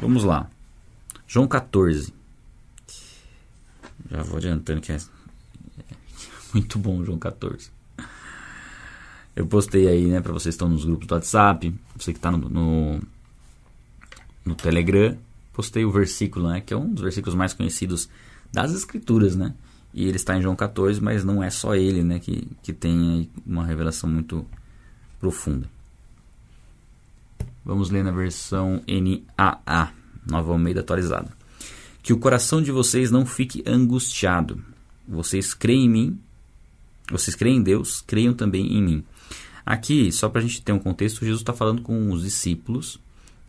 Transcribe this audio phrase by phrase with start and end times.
[0.00, 0.48] Vamos lá.
[1.26, 2.14] João 14.
[4.08, 4.98] Já vou adiantando que é
[6.54, 7.72] muito bom João 14.
[9.34, 12.30] Eu postei aí, né, para vocês que estão nos grupos do WhatsApp, você que está
[12.30, 13.00] no, no,
[14.44, 15.18] no, Telegram,
[15.52, 18.08] postei o versículo, né, que é um dos versículos mais conhecidos
[18.52, 19.52] das Escrituras, né,
[19.92, 23.28] e ele está em João 14, mas não é só ele, né, que, que tem
[23.44, 24.46] uma revelação muito
[25.18, 25.68] profunda.
[27.64, 29.92] Vamos ler na versão NAA,
[30.26, 31.30] Nova Almeida atualizada.
[32.02, 34.62] Que o coração de vocês não fique angustiado.
[35.06, 36.18] Vocês creem em mim,
[37.10, 39.04] vocês creem em Deus, creiam também em mim.
[39.64, 42.98] Aqui, só para a gente ter um contexto, Jesus está falando com os discípulos.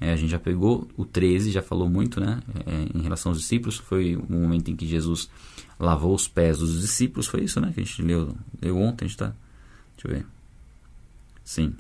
[0.01, 3.39] É, a gente já pegou o 13, já falou muito né, é, em relação aos
[3.39, 3.77] discípulos.
[3.77, 5.29] Foi o momento em que Jesus
[5.77, 7.27] lavou os pés dos discípulos.
[7.27, 9.05] Foi isso né, que a gente leu, leu ontem.
[9.05, 9.33] A gente tá,
[9.95, 10.25] deixa eu ver.
[11.43, 11.73] Sim.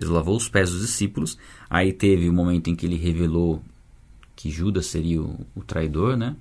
[0.00, 1.36] Jesus lavou os pés dos discípulos.
[1.68, 3.62] Aí teve o momento em que ele revelou
[4.34, 6.34] que Judas seria o, o traidor, né?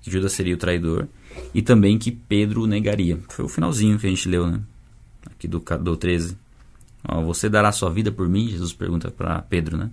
[0.00, 1.08] Que Judas seria o traidor.
[1.52, 3.18] E também que Pedro negaria.
[3.28, 4.60] Foi o finalzinho que a gente leu, né?
[5.26, 6.38] Aqui do, do 13.
[7.08, 8.48] Ó, você dará sua vida por mim?
[8.48, 9.90] Jesus pergunta para Pedro, né?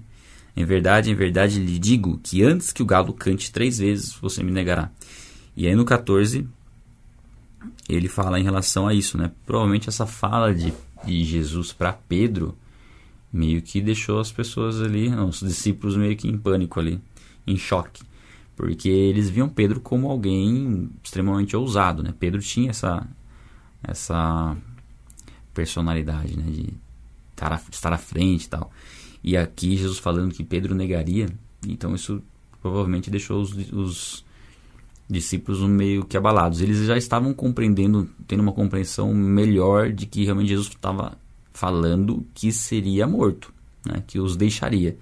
[0.56, 4.44] Em verdade, em verdade lhe digo que antes que o galo cante três vezes, você
[4.44, 4.92] me negará.
[5.56, 6.48] E aí no 14,
[7.88, 9.32] ele fala em relação a isso, né?
[9.46, 10.74] Provavelmente essa fala de,
[11.06, 12.58] de Jesus para Pedro
[13.32, 17.00] meio que deixou as pessoas ali, os discípulos meio que em pânico ali,
[17.46, 18.04] em choque,
[18.56, 22.14] porque eles viam Pedro como alguém extremamente ousado, né?
[22.18, 23.08] Pedro tinha essa
[23.84, 24.58] essa
[25.54, 26.74] personalidade, né, de
[27.32, 28.72] estar à, estar à frente e tal.
[29.24, 31.30] E aqui Jesus falando que Pedro negaria,
[31.68, 32.22] então isso
[32.62, 34.26] provavelmente deixou os, os
[35.10, 36.62] discípulos meio que abalados.
[36.62, 41.18] Eles já estavam compreendendo, tendo uma compreensão melhor de que realmente Jesus estava
[41.54, 43.54] falando que seria morto,
[43.86, 44.98] né, que os deixaria.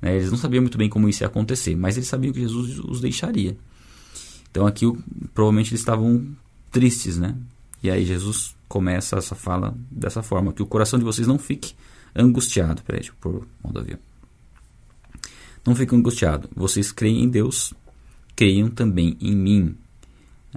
[0.00, 2.78] Né, eles não sabiam muito bem como isso ia acontecer, mas eles sabiam que Jesus
[2.78, 3.56] os deixaria.
[4.50, 4.86] Então aqui
[5.34, 6.26] provavelmente eles estavam
[6.70, 7.36] tristes, né?
[7.82, 11.74] E aí Jesus começa essa fala dessa forma, que o coração de vocês não fique
[12.14, 12.82] angustiado.
[12.82, 13.98] Peraí, deixa eu pôr o modo avião.
[15.66, 16.48] Não fique angustiado.
[16.54, 17.74] Vocês creem em Deus,
[18.34, 19.74] creiam também em mim.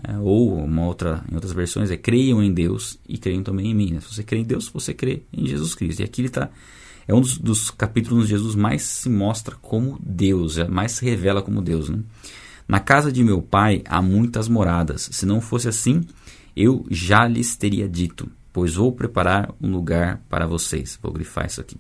[0.08, 3.76] É, ou uma outra, em outras versões é creiam em Deus e creiam também em
[3.76, 3.94] mim.
[3.94, 4.00] Né?
[4.00, 6.02] Se você crê em Deus, você crê em Jesus Cristo.
[6.02, 6.50] E aqui ele está
[7.08, 11.06] é um dos, dos, capítulos onde Jesus mais se mostra como Deus, é, mais se
[11.06, 11.90] revela como Deus.
[11.90, 12.00] Né?
[12.68, 15.10] Na casa de meu pai há muitas moradas.
[15.12, 16.02] Se não fosse assim,
[16.56, 20.98] eu já lhes teria dito, pois vou preparar um lugar para vocês.
[21.02, 21.78] Vou grifar isso aqui.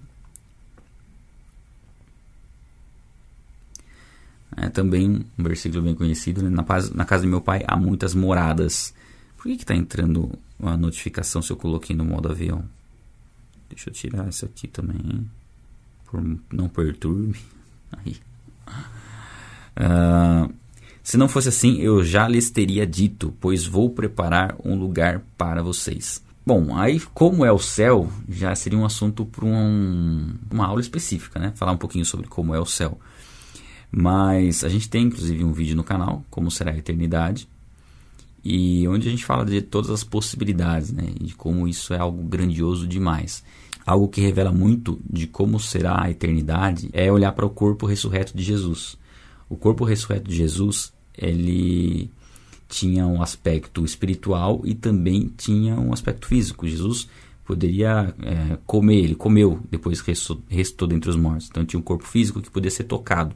[4.57, 6.41] É também um versículo bem conhecido.
[6.41, 6.49] Né?
[6.49, 8.93] Na, paz, na casa do meu pai há muitas moradas.
[9.37, 12.63] Por que está entrando uma notificação se eu coloquei no modo avião?
[13.69, 15.29] Deixa eu tirar isso aqui também.
[16.05, 17.39] Por, não perturbe.
[17.91, 18.17] Aí.
[19.75, 20.53] Uh,
[21.03, 25.61] se não fosse assim, eu já lhes teria dito, pois vou preparar um lugar para
[25.61, 26.23] vocês.
[26.45, 31.39] Bom, aí como é o céu, já seria um assunto para um, uma aula específica,
[31.39, 31.53] né?
[31.55, 32.99] Falar um pouquinho sobre como é o céu.
[33.95, 37.47] Mas a gente tem inclusive um vídeo no canal, Como Será a Eternidade,
[38.43, 41.09] e onde a gente fala de todas as possibilidades, né?
[41.19, 43.43] E de como isso é algo grandioso demais.
[43.85, 48.35] Algo que revela muito de como será a eternidade é olhar para o corpo ressurreto
[48.35, 48.97] de Jesus.
[49.47, 52.09] O corpo ressurreto de Jesus, ele
[52.67, 56.67] tinha um aspecto espiritual e também tinha um aspecto físico.
[56.67, 57.07] Jesus
[57.45, 60.11] poderia é, comer, ele comeu depois que
[60.49, 61.47] restou dentre os mortos.
[61.49, 63.35] Então tinha um corpo físico que podia ser tocado.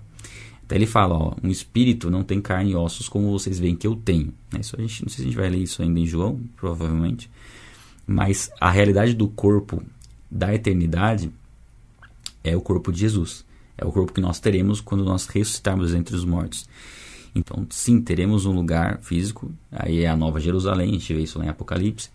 [0.68, 3.88] Até ele fala, ó, um espírito não tem carne e ossos como vocês veem que
[3.88, 4.34] eu tenho.
[4.52, 6.42] Né, isso a gente, não sei se a gente vai ler isso ainda em João,
[6.58, 7.32] provavelmente.
[8.06, 9.82] Mas a realidade do corpo
[10.30, 11.32] da eternidade
[12.44, 13.46] é o corpo de Jesus.
[13.78, 16.68] É o corpo que nós teremos quando nós ressuscitarmos entre os mortos.
[17.34, 21.40] Então, sim, teremos um lugar físico, aí é a Nova Jerusalém, a gente vê isso
[21.40, 22.10] lá em Apocalipse.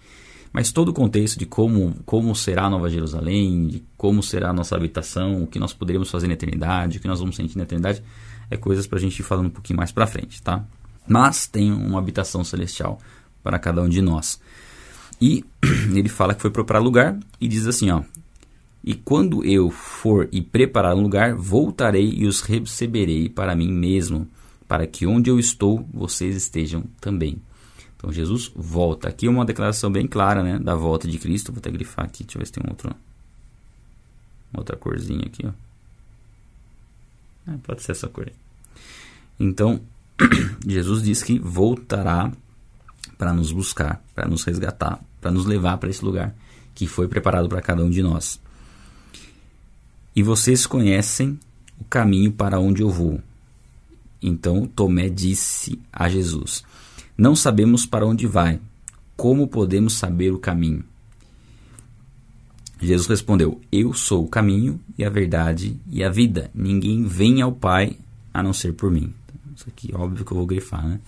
[0.53, 4.53] Mas todo o contexto de como, como será a Nova Jerusalém, de como será a
[4.53, 7.63] nossa habitação, o que nós poderemos fazer na eternidade, o que nós vamos sentir na
[7.63, 8.03] eternidade,
[8.53, 10.65] é coisas para a gente ir falando um pouquinho mais para frente, tá?
[11.07, 12.99] Mas tem uma habitação celestial
[13.43, 14.41] para cada um de nós.
[15.21, 15.45] E
[15.95, 18.03] ele fala que foi preparar lugar e diz assim, ó:
[18.85, 24.29] E quando eu for e preparar um lugar, voltarei e os receberei para mim mesmo,
[24.69, 27.41] para que onde eu estou, vocês estejam também.
[27.97, 29.09] Então Jesus volta.
[29.09, 31.53] Aqui é uma declaração bem clara, né, da volta de Cristo.
[31.53, 32.95] Vou até grifar aqui, deixa eu ver se tem um outro
[34.55, 35.53] outra corzinha aqui, ó.
[37.51, 38.31] É, pode ser essa cor.
[39.39, 39.81] Então,
[40.67, 42.33] Jesus diz que voltará
[43.19, 46.35] para nos buscar, para nos resgatar para nos levar para esse lugar
[46.75, 48.41] que foi preparado para cada um de nós.
[50.15, 51.39] E vocês conhecem
[51.79, 53.21] o caminho para onde eu vou.
[54.21, 56.65] Então Tomé disse a Jesus:
[57.17, 58.61] Não sabemos para onde vai.
[59.17, 60.85] Como podemos saber o caminho?
[62.81, 66.51] Jesus respondeu: Eu sou o caminho e a verdade e a vida.
[66.53, 67.97] Ninguém vem ao Pai
[68.35, 69.15] a não ser por mim.
[69.63, 71.01] Isso aqui, óbvio que eu vou grifar, né?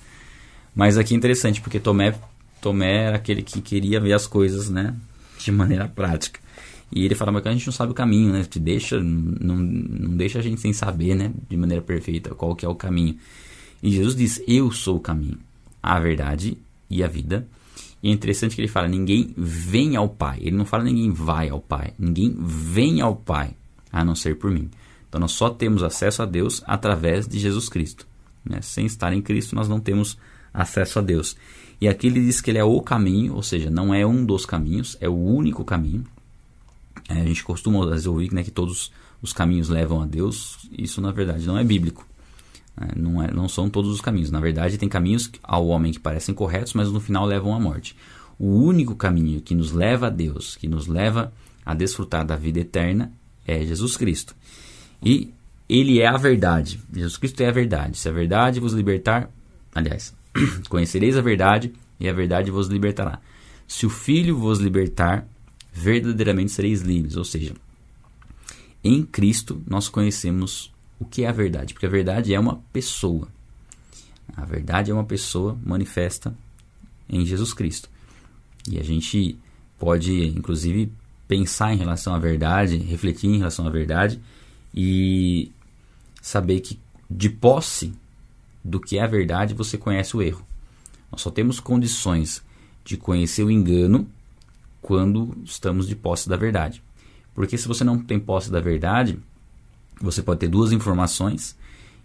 [0.75, 2.15] Mas aqui é interessante, porque Tomé,
[2.61, 4.95] Tomé era aquele que queria ver as coisas, né?
[5.39, 6.39] De maneira prática.
[6.93, 8.45] E ele fala, mas a gente não sabe o caminho, né?
[8.45, 11.33] Te deixa, não, não deixa a gente sem saber, né?
[11.49, 13.17] De maneira perfeita qual que é o caminho.
[13.83, 15.39] E Jesus diz, eu sou o caminho,
[15.83, 16.57] a verdade
[16.89, 17.49] e a vida.
[18.01, 20.39] E é interessante que ele fala, ninguém vem ao Pai.
[20.41, 21.93] Ele não fala ninguém vai ao Pai.
[21.99, 23.57] Ninguém vem ao Pai,
[23.91, 24.71] a não ser por mim.
[25.09, 28.07] Então nós só temos acesso a Deus através de Jesus Cristo.
[28.45, 28.61] Né?
[28.61, 30.19] Sem estar em Cristo, nós não temos
[30.53, 31.37] acesso a Deus.
[31.81, 34.47] E aqui ele diz que ele é o caminho, ou seja, não é um dos
[34.47, 36.05] caminhos, é o único caminho.
[37.09, 40.69] É, a gente costuma às ouvir né, que todos os caminhos levam a Deus.
[40.77, 42.07] Isso, na verdade, não é bíblico.
[42.81, 44.31] É, não, é, não são todos os caminhos.
[44.31, 47.97] Na verdade, tem caminhos ao homem que parecem corretos, mas no final levam à morte.
[48.39, 51.33] O único caminho que nos leva a Deus, que nos leva
[51.65, 53.13] a desfrutar da vida eterna,
[53.47, 54.35] é Jesus Cristo.
[55.03, 55.33] E
[55.69, 56.81] ele é a verdade.
[56.93, 57.99] Jesus Cristo é a verdade.
[57.99, 59.31] Se a verdade vos libertar,
[59.75, 60.15] aliás,
[60.69, 63.21] conhecereis a verdade e a verdade vos libertará.
[63.67, 65.27] Se o Filho vos libertar,
[65.75, 67.17] verdadeiramente sereis livres.
[67.17, 67.55] Ou seja,
[68.83, 73.29] em Cristo nós conhecemos o que é a verdade, porque a verdade é uma pessoa.
[74.37, 76.35] A verdade é uma pessoa manifesta
[77.09, 77.91] em Jesus Cristo.
[78.69, 79.37] E a gente
[79.79, 80.91] pode, inclusive,
[81.27, 84.21] pensar em relação à verdade, refletir em relação à verdade
[84.75, 85.53] e
[86.21, 87.93] saber que, de posse
[88.65, 90.45] do que é a verdade, você conhece o erro.
[91.13, 92.43] Nós só temos condições
[92.85, 94.09] de conhecer o engano
[94.83, 96.83] quando estamos de posse da verdade.
[97.35, 99.19] Porque se você não tem posse da verdade,
[100.01, 101.57] você pode ter duas informações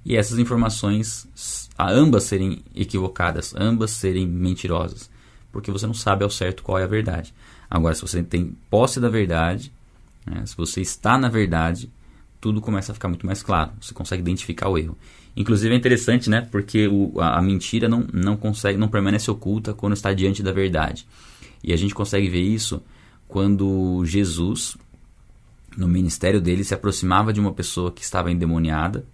[0.06, 1.28] e essas informações,
[1.78, 5.10] ambas serem equivocadas, ambas serem mentirosas,
[5.52, 7.34] porque você não sabe ao certo qual é a verdade.
[7.70, 9.72] Agora, se você tem posse da verdade,
[10.26, 11.92] né, se você está na verdade,
[12.42, 13.72] tudo começa a ficar muito mais claro.
[13.82, 14.98] Você consegue identificar o erro.
[15.36, 16.42] Inclusive é interessante, né?
[16.52, 20.52] Porque o, a, a, mentira não, não consegue, não permanece oculta quando está diante da
[20.52, 21.08] verdade.
[21.64, 22.82] E a gente consegue ver isso
[23.28, 24.78] quando Jesus
[25.78, 29.06] no ministério dele se aproximava de uma pessoa que estava endemoniada,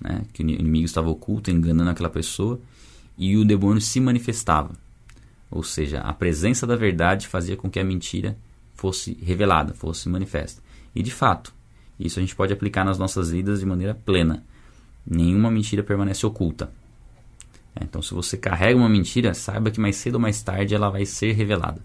[0.00, 2.60] né, que o inimigo estava oculto, enganando aquela pessoa,
[3.16, 4.72] e o demônio se manifestava.
[5.50, 8.36] Ou seja, a presença da verdade fazia com que a mentira
[8.74, 10.62] fosse revelada, fosse manifesta.
[10.94, 11.54] E de fato,
[11.98, 14.44] isso a gente pode aplicar nas nossas vidas de maneira plena.
[15.04, 16.70] Nenhuma mentira permanece oculta.
[17.74, 20.90] É, então, se você carrega uma mentira, saiba que mais cedo ou mais tarde ela
[20.90, 21.80] vai ser revelada.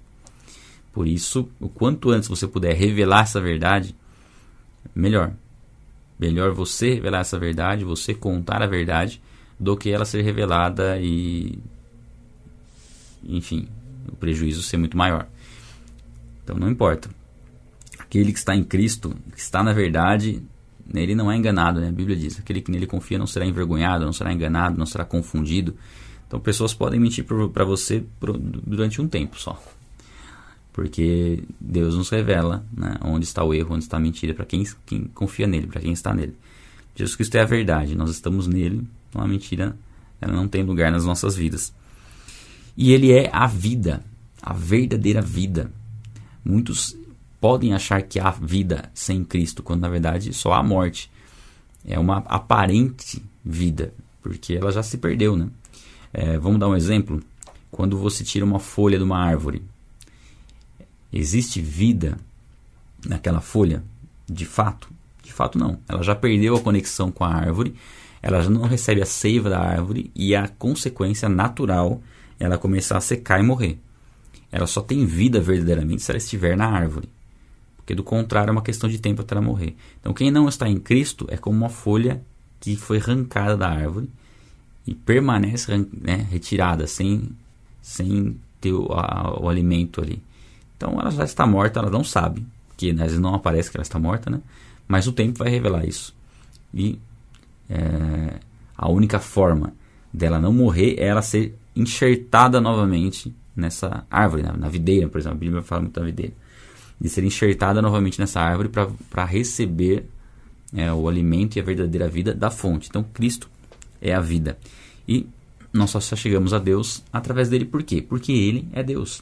[0.92, 3.96] Por isso, o quanto antes você puder revelar essa verdade,
[4.94, 5.34] melhor.
[6.20, 9.22] Melhor você revelar essa verdade, você contar a verdade,
[9.60, 11.58] do que ela ser revelada e.
[13.24, 13.68] Enfim,
[14.08, 15.28] o prejuízo ser muito maior.
[16.44, 17.10] Então não importa.
[18.14, 20.40] Aquele que está em Cristo, que está na verdade,
[20.94, 21.88] ele não é enganado, né?
[21.88, 25.04] A Bíblia diz: aquele que nele confia não será envergonhado, não será enganado, não será
[25.04, 25.76] confundido.
[26.28, 29.60] Então pessoas podem mentir para você durante um tempo só
[30.74, 34.64] porque Deus nos revela né, onde está o erro, onde está a mentira, para quem,
[34.86, 36.36] quem confia nele, para quem está nele.
[36.96, 39.78] Jesus Cristo é a verdade, nós estamos nele, então a mentira
[40.20, 41.72] ela não tem lugar nas nossas vidas.
[42.76, 44.04] E ele é a vida,
[44.42, 45.72] a verdadeira vida.
[46.44, 46.98] Muitos
[47.44, 51.12] podem achar que há vida sem Cristo, quando na verdade só há morte.
[51.86, 55.50] É uma aparente vida, porque ela já se perdeu, né?
[56.14, 57.22] É, vamos dar um exemplo.
[57.70, 59.62] Quando você tira uma folha de uma árvore,
[61.14, 62.18] Existe vida
[63.06, 63.84] naquela folha?
[64.26, 64.90] De fato?
[65.22, 65.78] De fato, não.
[65.88, 67.76] Ela já perdeu a conexão com a árvore,
[68.22, 72.02] ela já não recebe a seiva da árvore e a consequência natural
[72.40, 73.78] ela começar a secar e morrer.
[74.50, 77.08] Ela só tem vida verdadeiramente se ela estiver na árvore.
[77.84, 79.76] Porque do contrário é uma questão de tempo até ela morrer.
[80.00, 82.24] Então quem não está em Cristo é como uma folha
[82.62, 84.10] que foi arrancada da árvore
[84.88, 85.70] e permanece
[86.02, 87.30] né, retirada sem,
[87.82, 90.24] sem ter o, a, o alimento ali.
[90.78, 92.46] Então ela já está morta, ela não sabe,
[92.78, 94.40] que às vezes não aparece que ela está morta, né?
[94.88, 96.16] Mas o tempo vai revelar isso.
[96.74, 96.98] E
[97.70, 98.40] é,
[98.78, 99.74] a única forma
[100.12, 105.38] dela não morrer é ela ser enxertada novamente nessa árvore, na, na videira, por exemplo.
[105.38, 106.34] A Bíblia fala muito da videira.
[107.04, 110.08] De ser enxertada novamente nessa árvore para receber
[110.74, 112.88] é, o alimento e a verdadeira vida da fonte.
[112.90, 113.50] Então Cristo
[114.02, 114.58] é a vida.
[115.08, 115.28] E
[115.72, 118.02] nós só chegamos a Deus através dele por quê?
[118.02, 119.22] Porque ele é Deus.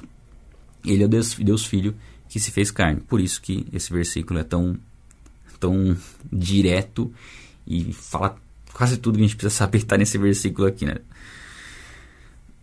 [0.85, 1.95] Ele é Deus, Deus Filho
[2.29, 3.01] que se fez carne.
[3.01, 4.77] Por isso que esse versículo é tão,
[5.59, 5.97] tão
[6.31, 7.11] direto
[7.67, 8.37] e fala
[8.73, 10.95] quase tudo que a gente precisa saber está nesse versículo aqui, né?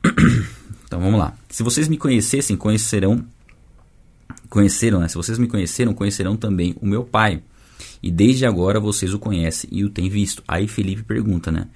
[0.88, 1.36] Então vamos lá.
[1.50, 3.22] Se vocês me conhecessem, conhecerão
[4.48, 5.08] conheceram, né?
[5.08, 7.42] Se vocês me conheceram, conhecerão também o meu Pai.
[8.02, 10.42] E desde agora vocês o conhecem e o têm visto.
[10.46, 11.68] Aí Felipe pergunta, né?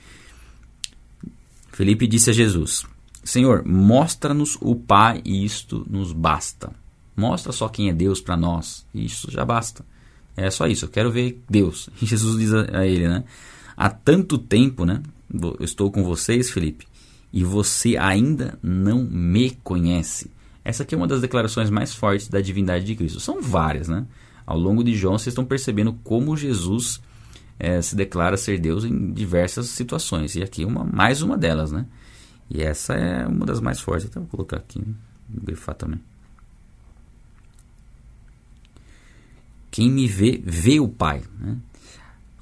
[1.73, 2.85] Felipe disse a Jesus:
[3.25, 6.73] Senhor, mostra-nos o Pai e isto nos basta.
[7.17, 8.87] Mostra só quem é Deus para nós.
[8.95, 9.85] E isso já basta.
[10.37, 10.87] É só isso.
[10.87, 11.89] Eu quero ver Deus.
[12.01, 13.25] E Jesus diz a ele, né?
[13.77, 15.03] Há tanto tempo, né?
[15.33, 16.87] Eu estou com vocês, Felipe,
[17.33, 20.31] e você ainda não me conhece.
[20.65, 23.21] Essa aqui é uma das declarações mais fortes da divindade de Cristo.
[23.21, 24.07] São várias, né?
[24.47, 27.01] Ao longo de João, vocês estão percebendo como Jesus
[27.59, 30.35] é, se declara ser Deus em diversas situações.
[30.35, 31.87] E aqui uma mais uma delas, né?
[32.51, 34.07] E essa é uma das mais fortes.
[34.07, 34.81] Então vou colocar aqui,
[35.29, 36.01] vou grifar também.
[39.71, 41.23] Quem me vê, vê o Pai.
[41.39, 41.57] Né?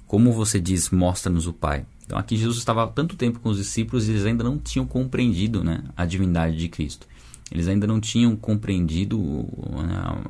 [0.07, 1.87] Como você diz, mostra-nos o Pai.
[2.05, 4.85] Então aqui Jesus estava há tanto tempo com os discípulos e eles ainda não tinham
[4.85, 7.07] compreendido né, a divindade de Cristo.
[7.51, 10.25] Eles ainda não tinham compreendido né,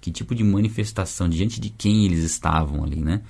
[0.00, 3.22] que tipo de manifestação, diante de quem eles estavam ali, né?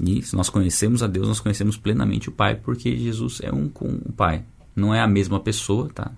[0.00, 3.68] E se nós conhecemos a Deus, nós conhecemos plenamente o Pai, porque Jesus é um
[3.68, 4.42] com o Pai.
[4.74, 6.10] Não é a mesma pessoa, tá?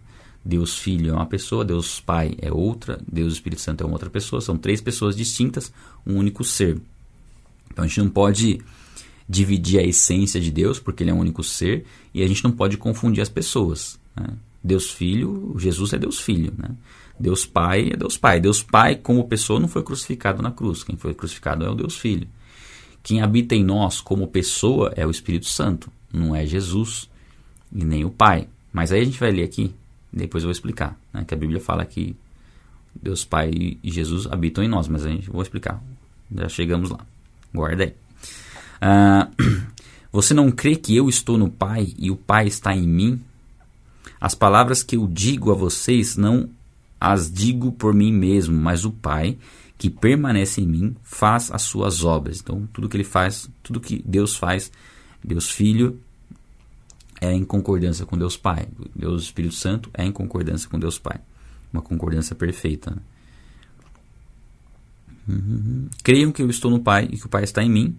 [0.44, 4.10] Deus Filho é uma pessoa, Deus Pai é outra, Deus Espírito Santo é uma outra
[4.10, 4.40] pessoa.
[4.40, 5.72] São três pessoas distintas,
[6.06, 6.80] um único ser.
[7.72, 8.60] Então a gente não pode
[9.28, 12.52] dividir a essência de Deus, porque ele é um único ser, e a gente não
[12.52, 13.98] pode confundir as pessoas.
[14.14, 14.28] Né?
[14.64, 16.52] Deus Filho, Jesus é Deus Filho.
[16.56, 16.70] Né?
[17.20, 18.40] Deus Pai é Deus Pai.
[18.40, 20.82] Deus Pai, como pessoa, não foi crucificado na cruz.
[20.82, 22.26] Quem foi crucificado é o Deus Filho.
[23.02, 27.10] Quem habita em nós como pessoa é o Espírito Santo, não é Jesus
[27.70, 28.48] e nem o Pai.
[28.72, 29.74] Mas aí a gente vai ler aqui
[30.14, 32.16] depois eu vou explicar, né, que a Bíblia fala que
[32.94, 33.50] Deus Pai
[33.82, 35.82] e Jesus habitam em nós, mas a gente vou explicar.
[36.32, 37.00] Já chegamos lá.
[37.52, 37.94] Guarda aí.
[38.80, 39.28] Ah,
[40.12, 43.20] você não crê que eu estou no Pai e o Pai está em mim?
[44.24, 46.48] As palavras que eu digo a vocês não
[46.98, 49.36] as digo por mim mesmo, mas o Pai
[49.76, 52.40] que permanece em mim faz as suas obras.
[52.40, 54.72] Então, tudo que ele faz, tudo que Deus faz,
[55.22, 56.00] Deus Filho
[57.20, 58.66] é em concordância com Deus Pai.
[58.96, 61.20] Deus Espírito Santo é em concordância com Deus Pai.
[61.70, 62.92] Uma concordância perfeita.
[62.92, 63.02] Né?
[65.28, 65.88] Uhum.
[66.02, 67.94] Creiam que eu estou no Pai e que o Pai está em mim.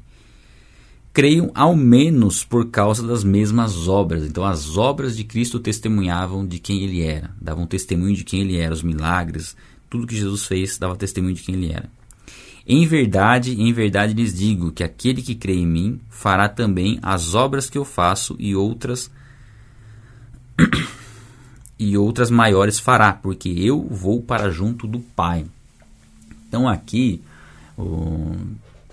[1.15, 4.25] Creiam ao menos por causa das mesmas obras.
[4.25, 8.57] Então, as obras de Cristo testemunhavam de quem ele era, davam testemunho de quem ele
[8.57, 9.55] era, os milagres,
[9.89, 11.89] tudo que Jesus fez dava testemunho de quem ele era.
[12.67, 17.33] Em verdade, em verdade lhes digo que aquele que crê em mim fará também as
[17.33, 19.09] obras que eu faço e outras
[21.79, 25.45] e outras maiores fará, porque eu vou para junto do Pai.
[26.49, 27.21] Então aqui
[27.77, 28.35] o,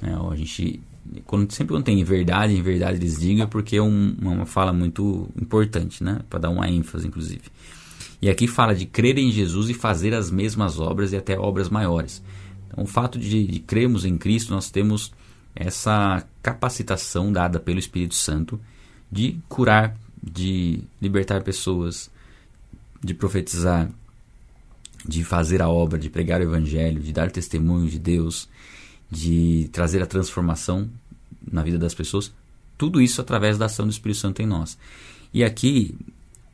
[0.01, 0.81] né, a gente
[1.27, 4.47] quando, sempre quando tem em verdade, em verdade lhes digo, é porque é um, uma
[4.47, 6.21] fala muito importante, né?
[6.31, 7.43] Para dar uma ênfase, inclusive.
[8.21, 11.69] E aqui fala de crer em Jesus e fazer as mesmas obras e até obras
[11.69, 12.23] maiores.
[12.69, 15.13] Então, o fato de, de crermos em Cristo, nós temos
[15.55, 18.61] essa capacitação dada pelo Espírito Santo
[19.11, 22.11] de curar, de libertar pessoas,
[23.03, 23.91] de profetizar,
[25.07, 28.49] de fazer a obra, de pregar o Evangelho, de dar testemunho de Deus,
[29.13, 30.89] de trazer a transformação
[31.51, 32.33] na vida das pessoas.
[32.79, 34.79] Tudo isso através da ação do Espírito Santo em nós.
[35.35, 35.95] E aqui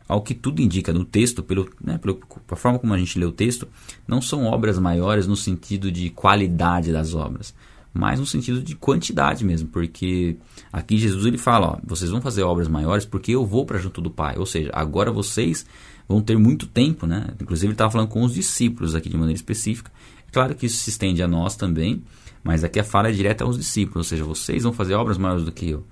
[0.09, 2.17] ao que tudo indica no texto, pelo, né, pela
[2.57, 3.69] forma como a gente lê o texto,
[4.09, 7.55] não são obras maiores no sentido de qualidade das obras,
[7.93, 10.37] mas no sentido de quantidade mesmo, porque
[10.73, 14.01] aqui Jesus ele fala, ó, vocês vão fazer obras maiores porque eu vou para junto
[14.01, 15.67] do Pai, ou seja, agora vocês
[16.09, 17.29] vão ter muito tempo, né?
[17.39, 19.93] Inclusive ele estava falando com os discípulos aqui de maneira específica.
[20.27, 22.03] É claro que isso se estende a nós também,
[22.43, 25.45] mas aqui a fala é direta aos discípulos, ou seja, vocês vão fazer obras maiores
[25.45, 25.85] do que eu,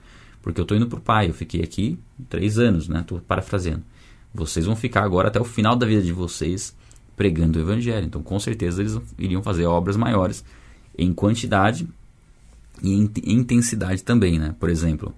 [0.42, 1.98] porque eu estou indo para o Pai, eu fiquei aqui
[2.28, 3.00] três anos, né?
[3.00, 3.82] Estou parafraseando
[4.36, 6.76] vocês vão ficar agora até o final da vida de vocês
[7.16, 8.06] pregando o evangelho.
[8.06, 10.44] Então, com certeza, eles iriam fazer obras maiores
[10.96, 11.88] em quantidade
[12.82, 14.54] e em intensidade também, né?
[14.60, 15.14] Por exemplo,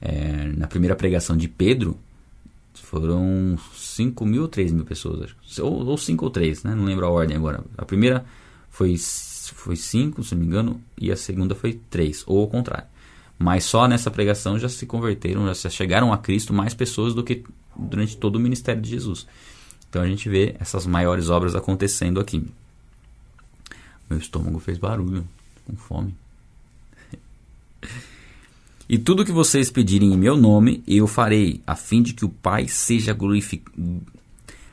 [0.00, 1.96] é, na primeira pregação de Pedro,
[2.74, 6.74] foram 5 mil ou 3 mil pessoas, ou, ou 5 ou 3, né?
[6.74, 7.62] Não lembro a ordem agora.
[7.76, 8.24] A primeira
[8.70, 12.48] foi 5, foi cinco, se não me engano, e a segunda foi 3, ou ao
[12.48, 12.86] contrário.
[13.38, 17.44] Mas só nessa pregação já se converteram, já chegaram a Cristo mais pessoas do que
[17.76, 19.26] durante todo o ministério de Jesus.
[19.88, 22.44] Então a gente vê essas maiores obras acontecendo aqui.
[24.10, 25.26] Meu estômago fez barulho,
[25.64, 26.14] com fome.
[28.90, 32.30] E tudo que vocês pedirem em meu nome, eu farei, a fim de que o
[32.30, 33.14] Pai seja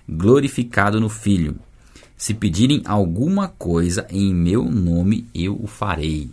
[0.07, 1.59] glorificado no Filho.
[2.17, 6.29] Se pedirem alguma coisa em meu nome, eu o farei.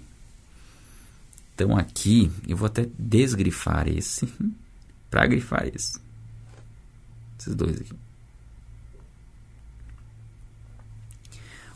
[1.55, 4.29] Então aqui eu vou até desgrifar esse
[5.11, 6.01] para grifar esse.
[7.39, 7.93] Esses dois aqui.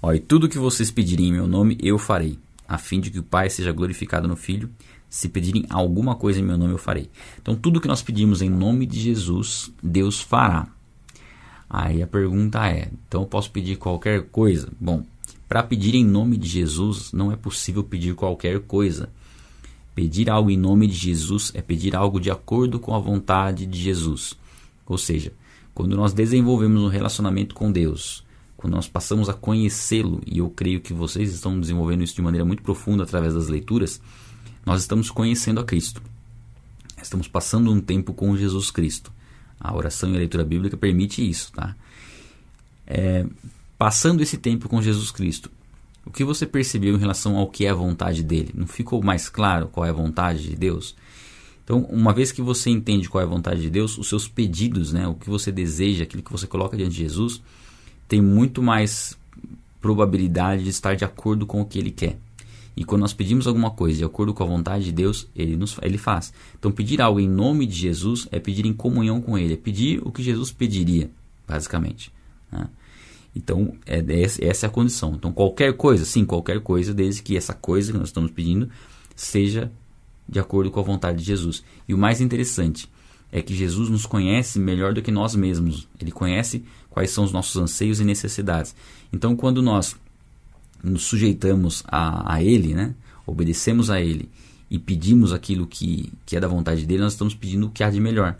[0.00, 3.18] Ó, e tudo que vocês pedirem em meu nome, eu farei, a fim de que
[3.18, 4.70] o Pai seja glorificado no Filho.
[5.08, 7.10] Se pedirem alguma coisa em meu nome, eu farei.
[7.40, 10.68] Então, tudo que nós pedimos em nome de Jesus, Deus fará.
[11.68, 14.68] Aí a pergunta é: então eu posso pedir qualquer coisa?
[14.80, 15.04] Bom,
[15.48, 19.08] para pedir em nome de Jesus, não é possível pedir qualquer coisa.
[19.94, 23.80] Pedir algo em nome de Jesus é pedir algo de acordo com a vontade de
[23.80, 24.34] Jesus.
[24.86, 25.32] Ou seja,
[25.74, 28.24] quando nós desenvolvemos um relacionamento com Deus,
[28.56, 32.44] quando nós passamos a conhecê-lo, e eu creio que vocês estão desenvolvendo isso de maneira
[32.44, 34.00] muito profunda através das leituras,
[34.64, 36.02] nós estamos conhecendo a Cristo.
[37.00, 39.12] Estamos passando um tempo com Jesus Cristo.
[39.58, 41.74] A oração e a leitura bíblica permite isso, tá?
[42.86, 43.26] É,
[43.76, 45.50] passando esse tempo com Jesus Cristo,
[46.04, 48.52] o que você percebeu em relação ao que é a vontade dele?
[48.54, 50.94] Não ficou mais claro qual é a vontade de Deus?
[51.64, 54.92] Então, uma vez que você entende qual é a vontade de Deus, os seus pedidos,
[54.92, 57.42] né, o que você deseja, aquilo que você coloca diante de Jesus,
[58.06, 59.18] tem muito mais
[59.80, 62.18] probabilidade de estar de acordo com o que ele quer.
[62.76, 65.78] E quando nós pedimos alguma coisa de acordo com a vontade de Deus, ele, nos,
[65.80, 66.32] ele faz.
[66.58, 70.00] Então, pedir algo em nome de Jesus é pedir em comunhão com Ele, é pedir
[70.04, 71.10] o que Jesus pediria,
[71.48, 72.12] basicamente.
[72.52, 72.68] Né?
[73.34, 75.14] Então, é, é, essa é a condição.
[75.14, 78.68] Então, qualquer coisa, sim, qualquer coisa, desde que essa coisa que nós estamos pedindo
[79.14, 79.72] seja
[80.28, 81.64] de acordo com a vontade de Jesus.
[81.88, 82.90] E o mais interessante
[83.32, 85.88] é que Jesus nos conhece melhor do que nós mesmos.
[86.00, 88.74] Ele conhece quais são os nossos anseios e necessidades.
[89.12, 89.96] Então, quando nós
[90.86, 92.94] nos sujeitamos a, a Ele, né?
[93.26, 94.30] obedecemos a Ele
[94.70, 97.90] e pedimos aquilo que, que é da vontade dele, nós estamos pedindo o que há
[97.90, 98.36] de melhor.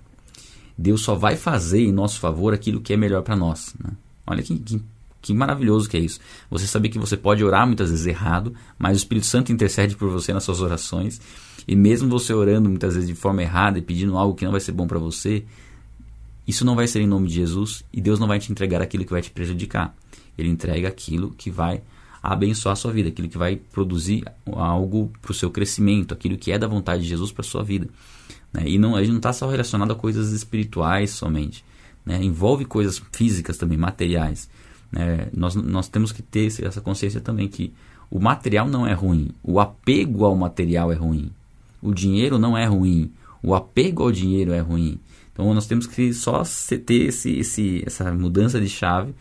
[0.77, 3.75] Deus só vai fazer em nosso favor aquilo que é melhor para nós.
[3.83, 3.91] Né?
[4.27, 4.83] Olha que, que,
[5.23, 6.21] que, maravilhoso que é isso.
[6.51, 10.11] Você saber que você pode orar muitas vezes errado, mas o Espírito Santo intercede por
[10.11, 11.21] você nas suas orações.
[11.67, 14.61] E mesmo você orando muitas vezes de forma errada e pedindo algo que não vai
[14.61, 15.45] ser bom para você,
[16.47, 19.05] isso não vai ser em nome de Jesus e Deus não vai te entregar aquilo
[19.05, 19.95] que vai te prejudicar.
[20.37, 21.83] Ele entrega aquilo que vai
[22.23, 26.37] a abençoar a sua vida, aquilo que vai produzir algo para o seu crescimento, aquilo
[26.37, 27.89] que é da vontade de Jesus para sua vida.
[28.53, 28.65] Né?
[28.67, 31.65] E não, a gente não está só relacionado a coisas espirituais somente,
[32.05, 32.23] né?
[32.23, 34.49] envolve coisas físicas também, materiais.
[34.91, 35.29] Né?
[35.33, 37.73] Nós, nós temos que ter essa consciência também que
[38.11, 41.31] o material não é ruim, o apego ao material é ruim,
[41.83, 43.11] o dinheiro não é ruim,
[43.43, 44.99] o apego ao dinheiro é ruim.
[45.33, 46.43] Então nós temos que só
[46.87, 49.15] ter esse, esse, essa mudança de chave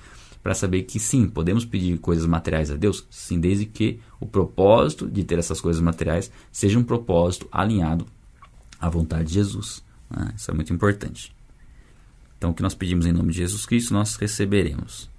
[0.45, 5.09] para saber que sim, podemos pedir coisas materiais a Deus, sim, desde que o propósito
[5.09, 8.05] de ter essas coisas materiais seja um propósito alinhado
[8.79, 9.83] à vontade de Jesus.
[10.07, 10.31] Né?
[10.37, 11.35] Isso é muito importante.
[12.37, 15.09] Então, o que nós pedimos em nome de Jesus Cristo, nós receberemos.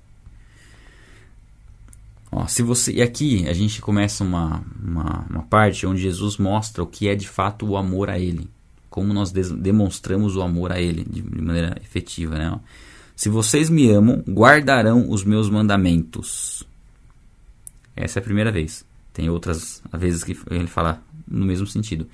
[2.31, 6.85] Ó, se você e aqui a gente começa uma, uma, uma, parte onde Jesus mostra
[6.85, 8.49] o que é de fato o amor a Ele,
[8.89, 12.61] como nós demonstramos o amor a Ele de, de maneira efetiva, né?
[13.17, 16.63] Se vocês me amam, guardarão os meus mandamentos.
[17.97, 18.85] Essa é a primeira vez.
[19.11, 22.07] Tem outras vezes que ele fala no mesmo sentido.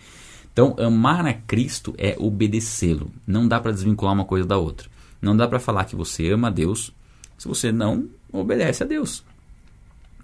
[0.52, 3.10] Então, amar a Cristo é obedecê-lo.
[3.26, 4.88] Não dá para desvincular uma coisa da outra.
[5.20, 6.92] Não dá para falar que você ama a Deus
[7.36, 9.24] se você não obedece a Deus.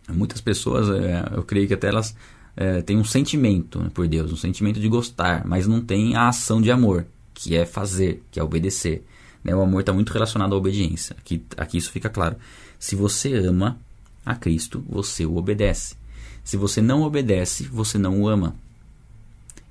[0.09, 2.15] Muitas pessoas, é, eu creio que até elas
[2.57, 6.63] é, têm um sentimento por Deus, um sentimento de gostar, mas não tem a ação
[6.63, 9.05] de amor, que é fazer, que é obedecer.
[9.43, 9.55] Né?
[9.55, 11.17] O amor está muito relacionado à obediência.
[11.19, 12.37] Aqui, aqui isso fica claro.
[12.79, 13.79] Se você ama
[14.25, 15.97] a Cristo, você o obedece.
[16.45, 18.55] Se você não obedece, você não o ama.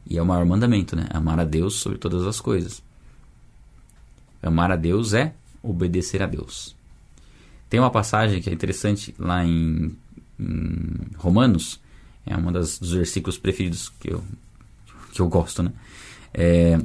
[0.10, 1.08] E é o maior mandamento, né?
[1.10, 2.82] Amar a Deus sobre todas as coisas.
[4.41, 6.75] Amar a Deus é obedecer a Deus.
[7.69, 9.97] Tem uma passagem que é interessante lá em,
[10.39, 11.80] em Romanos,
[12.25, 14.23] é um dos versículos preferidos que eu,
[15.12, 15.73] que eu gosto, né?
[16.34, 16.80] É,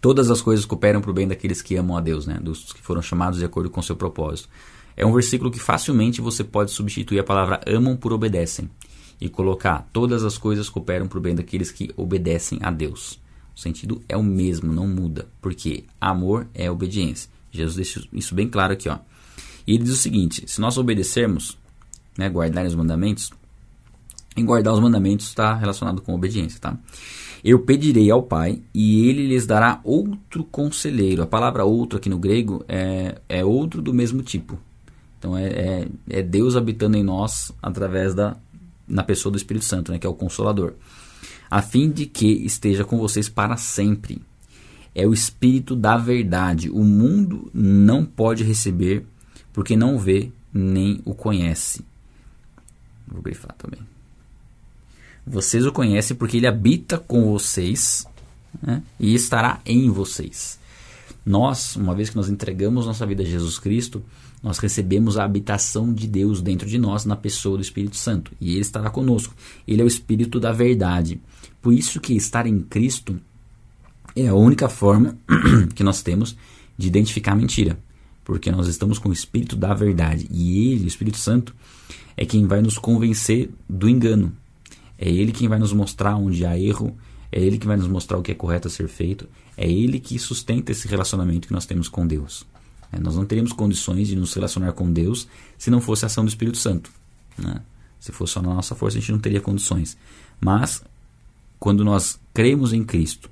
[0.00, 2.38] Todas as coisas cooperam para o bem daqueles que amam a Deus, né?
[2.40, 4.48] dos que foram chamados de acordo com seu propósito.
[4.96, 8.68] É um versículo que facilmente você pode substituir a palavra amam por obedecem
[9.20, 13.20] e colocar todas as coisas cooperam para o bem daqueles que obedecem a Deus.
[13.54, 17.30] O sentido é o mesmo, não muda, porque amor é obediência.
[17.50, 18.98] Jesus deixa isso bem claro aqui, ó.
[19.66, 21.58] E ele diz o seguinte: se nós obedecermos,
[22.16, 23.30] né, guardar os mandamentos,
[24.36, 26.78] em guardar os mandamentos está relacionado com obediência, tá?
[27.42, 31.22] Eu pedirei ao Pai e ele lhes dará outro conselheiro.
[31.22, 34.58] A palavra outro aqui no grego é, é outro do mesmo tipo.
[35.18, 38.36] Então é, é, é, Deus habitando em nós através da
[38.86, 40.72] na pessoa do Espírito Santo, né, que é o Consolador,
[41.48, 44.20] a fim de que esteja com vocês para sempre.
[44.92, 46.68] É o Espírito da verdade.
[46.68, 49.06] O mundo não pode receber
[49.52, 51.84] porque não vê nem o conhece.
[53.06, 53.89] Vou grifar também.
[55.26, 58.06] Vocês o conhecem porque ele habita com vocês
[58.62, 58.82] né?
[58.98, 60.58] e estará em vocês.
[61.24, 64.02] Nós, uma vez que nós entregamos nossa vida a Jesus Cristo,
[64.42, 68.52] nós recebemos a habitação de Deus dentro de nós na pessoa do Espírito Santo e
[68.52, 69.34] ele estará conosco.
[69.68, 71.20] Ele é o Espírito da verdade.
[71.60, 73.20] Por isso que estar em Cristo
[74.16, 75.16] é a única forma
[75.74, 76.36] que nós temos
[76.76, 77.78] de identificar a mentira,
[78.24, 81.54] porque nós estamos com o Espírito da verdade e ele, o Espírito Santo,
[82.16, 84.32] é quem vai nos convencer do engano.
[85.00, 86.94] É ele quem vai nos mostrar onde há erro,
[87.32, 89.98] é ele que vai nos mostrar o que é correto a ser feito, é ele
[89.98, 92.46] que sustenta esse relacionamento que nós temos com Deus.
[92.92, 96.24] É, nós não teríamos condições de nos relacionar com Deus se não fosse a ação
[96.24, 96.90] do Espírito Santo.
[97.38, 97.62] Né?
[97.98, 99.96] Se fosse só na nossa força, a gente não teria condições.
[100.38, 100.82] Mas,
[101.58, 103.30] quando nós cremos em Cristo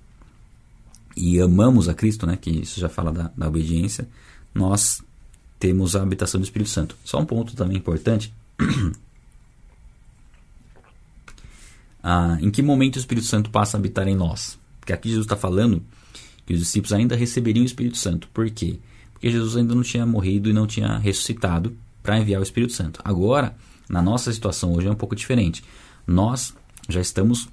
[1.16, 4.08] e amamos a Cristo, né, que isso já fala da, da obediência,
[4.54, 5.02] nós
[5.58, 6.96] temos a habitação do Espírito Santo.
[7.04, 8.32] Só um ponto também importante.
[12.02, 14.58] ah, em que momento o Espírito Santo passa a habitar em nós?
[14.80, 15.82] Porque aqui Jesus está falando
[16.46, 18.28] que os discípulos ainda receberiam o Espírito Santo.
[18.32, 18.78] Por quê?
[19.12, 23.00] Porque Jesus ainda não tinha morrido e não tinha ressuscitado para enviar o Espírito Santo.
[23.04, 23.54] Agora,
[23.88, 25.62] na nossa situação hoje é um pouco diferente.
[26.06, 26.54] Nós
[26.88, 27.48] já estamos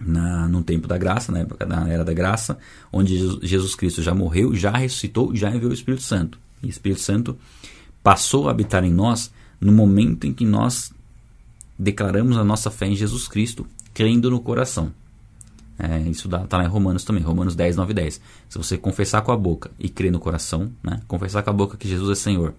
[0.00, 2.58] na, no tempo da graça, na época da era da graça,
[2.92, 6.38] onde Jesus Cristo já morreu, já ressuscitou, já enviou o Espírito Santo.
[6.62, 7.36] E o Espírito Santo
[8.02, 10.92] passou a habitar em nós no momento em que nós
[11.78, 14.92] declaramos a nossa fé em Jesus Cristo, crendo no coração.
[15.78, 18.20] É, isso está lá em Romanos também, Romanos 10, 9 e 10.
[18.48, 21.76] Se você confessar com a boca e crer no coração, né, confessar com a boca
[21.76, 22.52] que Jesus é Senhor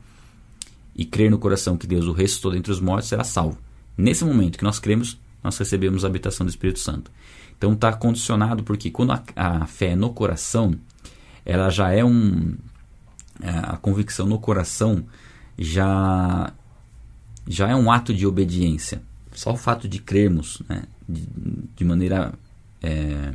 [0.95, 3.57] e crer no coração que Deus o ressuscitou dentre os mortos, será salvo.
[3.97, 7.11] Nesse momento que nós cremos, nós recebemos a habitação do Espírito Santo.
[7.57, 10.73] Então está condicionado porque quando a, a, fé é no coração,
[11.45, 12.55] ela já é um.
[13.41, 15.05] É, a convicção no coração
[15.57, 16.53] já,
[17.47, 19.01] já é um ato de obediência.
[19.39, 21.25] Só o fato de crermos né, de,
[21.73, 22.33] de maneira
[22.83, 23.31] é,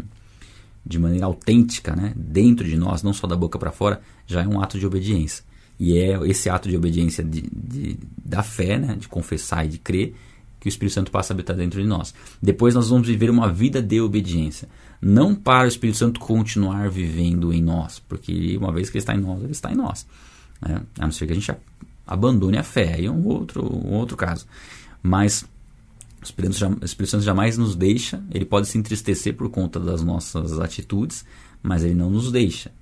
[0.85, 4.47] de maneira autêntica, né, dentro de nós, não só da boca para fora, já é
[4.47, 5.43] um ato de obediência.
[5.81, 9.79] E é esse ato de obediência de, de, da fé, né, de confessar e de
[9.79, 10.15] crer,
[10.61, 12.15] que o Espírito Santo passa a habitar dentro de nós.
[12.43, 14.69] Depois nós vamos viver uma vida de obediência.
[15.01, 19.15] Não para o Espírito Santo continuar vivendo em nós, porque uma vez que ele está
[19.15, 20.07] em nós, ele está em nós.
[20.61, 20.83] Né?
[20.99, 21.51] A não ser que a gente
[22.07, 24.47] abandone a fé, aí é um outro, um outro caso.
[25.03, 25.47] Mas
[26.25, 31.25] o Espírito, Santo jamais nos deixa, ele pode se entristecer por conta das nossas atitudes,
[31.63, 32.73] mas ele não nos deixa.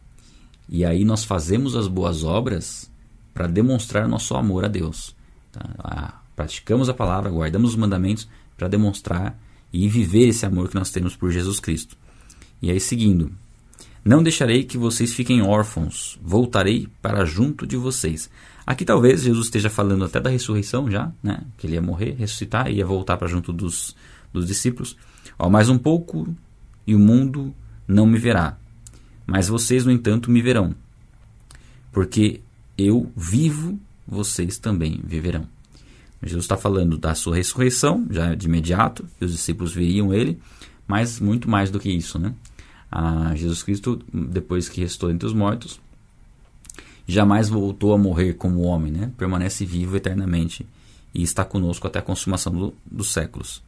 [0.69, 2.91] E aí nós fazemos as boas obras
[3.35, 5.15] para demonstrar nosso amor a Deus.
[5.51, 6.23] Tá?
[6.37, 9.39] Praticamos a palavra, guardamos os mandamentos para demonstrar
[9.73, 11.97] e viver esse amor que nós temos por Jesus Cristo.
[12.61, 13.33] E aí, seguindo:
[14.05, 18.29] Não deixarei que vocês fiquem órfãos, voltarei para junto de vocês.
[18.67, 21.45] Aqui talvez Jesus esteja falando até da ressurreição já, né?
[21.57, 23.95] Que ele ia morrer, ressuscitar e ia voltar para junto dos,
[24.33, 24.97] dos discípulos.
[25.39, 26.35] Ó, mais um pouco
[26.87, 27.55] e o mundo
[27.87, 28.57] não me verá.
[29.27, 30.75] Mas vocês, no entanto, me verão.
[31.93, 32.41] Porque
[32.77, 35.47] eu vivo, vocês também viverão.
[36.23, 40.39] Jesus está falando da sua ressurreição, já de imediato, que os discípulos veriam ele,
[40.87, 42.35] mas muito mais do que isso, né?
[42.95, 45.81] Ah, Jesus Cristo, depois que restou entre os mortos,
[47.09, 49.11] jamais voltou a morrer como homem, né?
[49.17, 50.67] permanece vivo eternamente
[51.15, 53.63] e está conosco até a consumação do, dos séculos.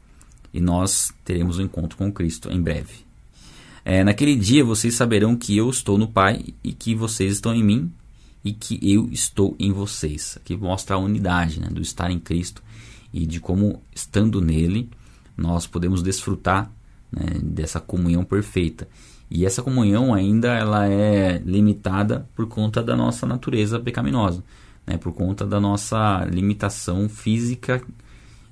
[0.52, 3.04] E nós teremos um encontro com Cristo em breve.
[3.82, 7.64] É, naquele dia vocês saberão que eu estou no Pai e que vocês estão em
[7.64, 7.90] mim
[8.44, 10.36] e que eu estou em vocês.
[10.36, 12.62] Aqui mostra a unidade né, do estar em Cristo
[13.10, 14.90] e de como, estando nele,
[15.34, 16.70] nós podemos desfrutar
[17.10, 18.86] né, dessa comunhão perfeita.
[19.30, 24.44] E essa comunhão ainda ela é limitada por conta da nossa natureza pecaminosa,
[24.86, 24.96] né?
[24.96, 27.82] por conta da nossa limitação física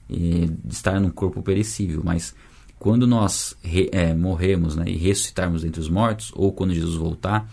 [0.09, 2.03] de estar num corpo perecível.
[2.05, 2.35] Mas
[2.79, 7.49] quando nós re, é, morremos né, e ressuscitarmos entre os mortos, ou quando Jesus voltar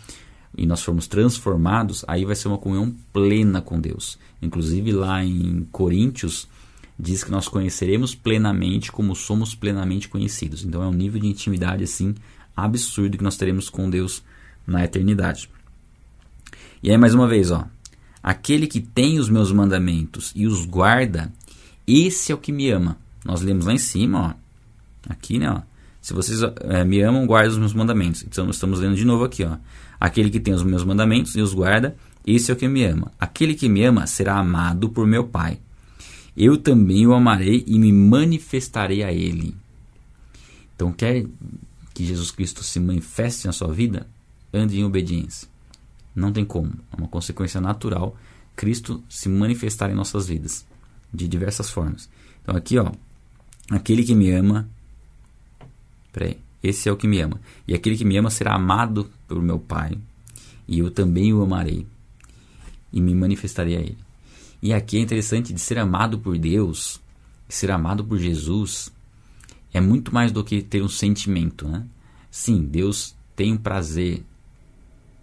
[0.58, 4.18] e nós formos transformados, aí vai ser uma comunhão plena com Deus.
[4.42, 6.48] Inclusive lá em Coríntios
[6.98, 10.66] diz que nós conheceremos plenamente como somos plenamente conhecidos.
[10.66, 12.16] Então é um nível de intimidade assim
[12.64, 14.24] absurdo que nós teremos com Deus
[14.66, 15.50] na eternidade.
[16.82, 17.66] E aí, mais uma vez, ó.
[18.22, 21.32] Aquele que tem os meus mandamentos e os guarda,
[21.88, 22.98] esse é o que me ama.
[23.24, 25.12] Nós lemos lá em cima, ó.
[25.12, 25.62] Aqui, né, ó.
[26.02, 28.24] Se vocês é, me amam, guardem os meus mandamentos.
[28.24, 29.58] Então, estamos lendo de novo aqui, ó.
[30.00, 31.96] Aquele que tem os meus mandamentos e os guarda,
[32.26, 33.12] esse é o que me ama.
[33.20, 35.60] Aquele que me ama será amado por meu Pai.
[36.38, 39.56] Eu também o amarei e me manifestarei a ele.
[40.76, 41.26] Então, quer
[42.00, 44.08] que Jesus Cristo se manifeste na sua vida,
[44.54, 45.50] ande em obediência.
[46.16, 46.72] Não tem como.
[46.94, 48.16] É uma consequência natural
[48.56, 50.66] Cristo se manifestar em nossas vidas
[51.14, 52.10] de diversas formas.
[52.42, 52.90] Então aqui, ó,
[53.70, 54.70] aquele que me ama,
[56.14, 57.38] peraí, esse é o que me ama.
[57.68, 59.98] E aquele que me ama será amado pelo meu Pai,
[60.70, 61.86] e eu também o amarei
[62.94, 63.98] e me manifestarei a ele.
[64.62, 67.02] E aqui é interessante de ser amado por Deus,
[67.50, 68.90] ser amado por Jesus,
[69.74, 71.86] é muito mais do que ter um sentimento, né?
[72.32, 74.24] Sim, Deus tem um prazer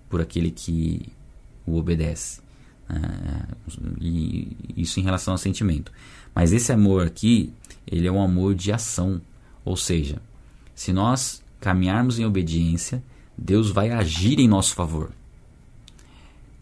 [0.08, 1.08] por aquele que
[1.66, 2.40] o obedece.
[2.88, 3.48] Né?
[4.00, 5.90] e isso em relação ao sentimento.
[6.34, 7.52] Mas esse amor aqui,
[7.86, 9.20] ele é um amor de ação.
[9.64, 10.20] Ou seja,
[10.74, 13.02] se nós caminharmos em obediência,
[13.36, 15.10] Deus vai agir em nosso favor.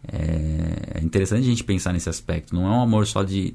[0.06, 2.54] É, é interessante a gente pensar nesse aspecto.
[2.54, 3.54] Não é um amor só de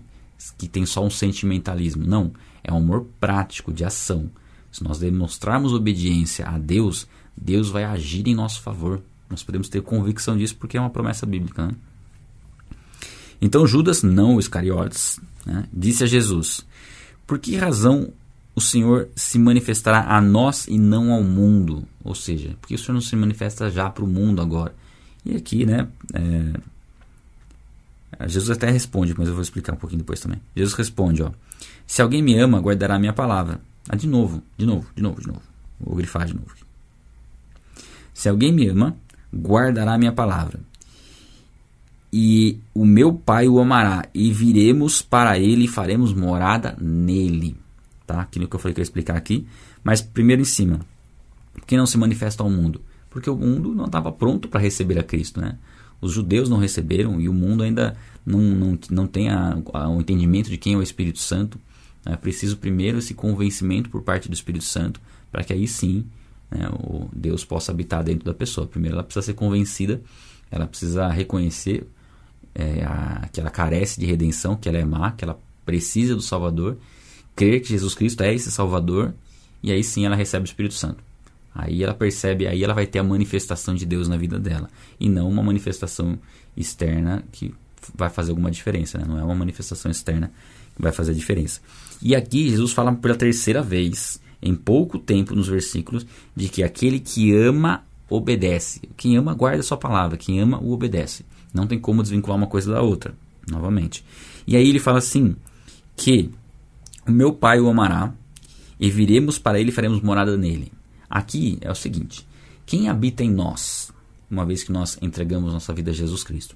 [0.58, 2.06] que tem só um sentimentalismo.
[2.06, 2.32] Não,
[2.64, 4.30] é um amor prático de ação.
[4.72, 9.02] Se nós demonstrarmos obediência a Deus, Deus vai agir em nosso favor.
[9.30, 11.68] Nós podemos ter convicção disso porque é uma promessa bíblica.
[11.68, 11.74] Né?
[13.42, 16.66] Então Judas, não o Iscariotes, né, disse a Jesus:
[17.26, 18.12] Por que razão
[18.56, 21.88] o Senhor se manifestará a nós e não ao mundo?
[22.04, 24.76] Ou seja, por que o Senhor não se manifesta já para o mundo agora?
[25.26, 25.88] E aqui, né?
[26.14, 26.60] É,
[28.28, 30.42] Jesus até responde, mas eu vou explicar um pouquinho depois também.
[30.56, 31.32] Jesus responde, ó.
[31.88, 33.62] Se alguém me ama, guardará a minha palavra.
[33.88, 35.42] Ah, de novo, de novo, de novo, de novo.
[35.80, 36.54] Vou grifar de novo.
[38.14, 38.96] Se alguém me ama,
[39.34, 40.60] guardará a minha palavra.
[42.12, 47.56] E o meu Pai o amará, e viremos para ele e faremos morada nele.
[48.06, 48.22] Tá?
[48.22, 49.48] Aquilo que eu falei que eu ia explicar aqui.
[49.84, 50.82] Mas primeiro em cima.
[51.54, 52.82] Por que não se manifesta ao mundo?
[53.10, 55.58] Porque o mundo não estava pronto para receber a Cristo, né?
[56.02, 60.58] Os judeus não receberam e o mundo ainda não, não, não tem o entendimento de
[60.58, 61.60] quem é o Espírito Santo.
[62.06, 65.00] É preciso primeiro esse convencimento por parte do Espírito Santo
[65.32, 66.06] para que aí sim
[66.50, 68.68] né, o Deus possa habitar dentro da pessoa.
[68.68, 70.02] Primeiro ela precisa ser convencida,
[70.50, 71.86] ela precisa reconhecer
[72.56, 76.22] é, a, que ela carece de redenção, que ela é má, que ela precisa do
[76.22, 76.78] Salvador,
[77.36, 79.14] crer que Jesus Cristo é esse Salvador
[79.62, 81.04] e aí sim ela recebe o Espírito Santo.
[81.54, 84.70] Aí ela percebe, aí ela vai ter a manifestação de Deus na vida dela.
[85.00, 86.18] E não uma manifestação
[86.56, 87.54] externa que
[87.96, 88.98] vai fazer alguma diferença.
[88.98, 89.06] Né?
[89.08, 90.32] Não é uma manifestação externa
[90.76, 91.62] que vai fazer a diferença.
[92.02, 97.00] E aqui Jesus fala pela terceira vez, em pouco tempo nos versículos, de que aquele
[97.00, 98.82] que ama obedece.
[98.98, 101.26] Quem ama guarda a sua palavra, quem ama o obedece.
[101.54, 103.14] Não tem como desvincular uma coisa da outra,
[103.50, 104.04] novamente.
[104.48, 105.36] E aí ele fala assim:
[105.96, 106.30] que
[107.08, 108.14] o meu Pai o amará,
[108.80, 110.72] e viremos para ele e faremos morada nele.
[111.10, 112.26] Aqui é o seguinte:
[112.66, 113.92] quem habita em nós,
[114.30, 116.56] uma vez que nós entregamos nossa vida a Jesus Cristo,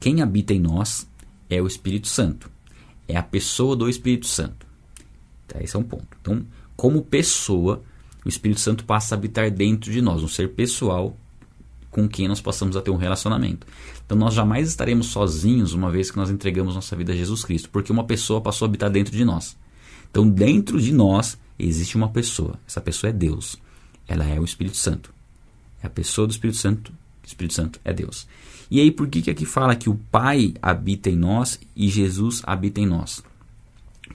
[0.00, 1.06] quem habita em nós
[1.48, 2.50] é o Espírito Santo,
[3.06, 4.66] é a pessoa do Espírito Santo.
[5.46, 6.08] Tá, esse é um ponto.
[6.20, 6.44] Então,
[6.76, 7.82] como pessoa,
[8.24, 11.16] o Espírito Santo passa a habitar dentro de nós, um ser pessoal
[11.90, 13.66] com quem nós possamos a ter um relacionamento.
[14.06, 17.68] Então nós jamais estaremos sozinhos uma vez que nós entregamos nossa vida a Jesus Cristo,
[17.70, 19.56] porque uma pessoa passou a habitar dentro de nós.
[20.08, 22.58] Então dentro de nós existe uma pessoa.
[22.66, 23.58] Essa pessoa é Deus
[24.10, 25.14] ela é o Espírito Santo.
[25.80, 26.92] É a pessoa do Espírito Santo.
[27.22, 28.26] O Espírito Santo é Deus.
[28.70, 32.40] E aí, por que, que aqui fala que o Pai habita em nós e Jesus
[32.44, 33.22] habita em nós?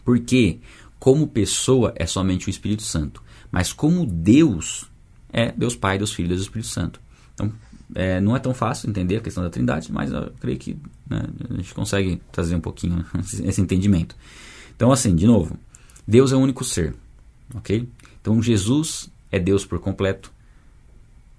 [0.05, 0.59] Porque,
[0.97, 3.21] como pessoa, é somente o Espírito Santo.
[3.51, 4.89] Mas, como Deus,
[5.31, 7.01] é Deus Pai, Deus Filho, Deus Espírito Santo.
[7.33, 7.51] Então,
[7.93, 10.77] é, não é tão fácil entender a questão da Trindade, mas eu creio que
[11.09, 13.05] né, a gente consegue trazer um pouquinho
[13.43, 14.15] esse entendimento.
[14.75, 15.57] Então, assim, de novo,
[16.07, 16.95] Deus é o único ser,
[17.53, 17.87] ok?
[18.21, 20.31] Então, Jesus é Deus por completo.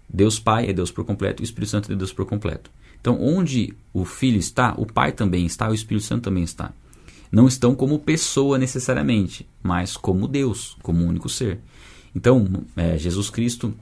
[0.08, 2.70] Deus Pai é Deus por completo, o Espírito Santo é Deus por completo.
[3.00, 6.72] Então, onde o Filho está, o Pai também está, o Espírito Santo também está.
[7.30, 11.60] Não estão como pessoa necessariamente, mas como Deus, como único ser.
[12.14, 13.74] Então, é, Jesus Cristo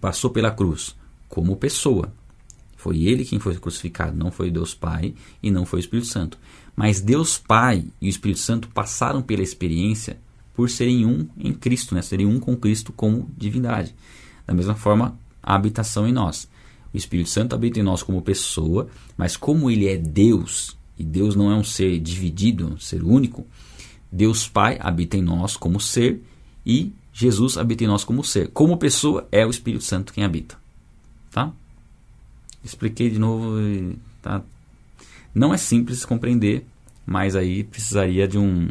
[0.00, 0.96] passou pela cruz
[1.28, 2.12] como pessoa.
[2.76, 6.38] Foi ele quem foi crucificado, não foi Deus Pai e não foi o Espírito Santo.
[6.74, 10.18] Mas Deus Pai e o Espírito Santo passaram pela experiência
[10.54, 12.02] por serem um em Cristo, né?
[12.02, 13.94] serem um com Cristo como divindade.
[14.46, 16.48] Da mesma forma, a habitação em nós.
[16.92, 21.36] O Espírito Santo habita em nós como pessoa, mas como ele é Deus, e Deus
[21.36, 23.46] não é um ser dividido, um ser único,
[24.10, 26.22] Deus Pai habita em nós como ser
[26.64, 28.48] e Jesus habita em nós como ser.
[28.48, 30.58] Como pessoa, é o Espírito Santo quem habita.
[31.30, 31.52] Tá?
[32.64, 33.56] Expliquei de novo.
[34.22, 34.42] Tá?
[35.34, 36.66] Não é simples compreender,
[37.04, 38.68] mas aí precisaria de um,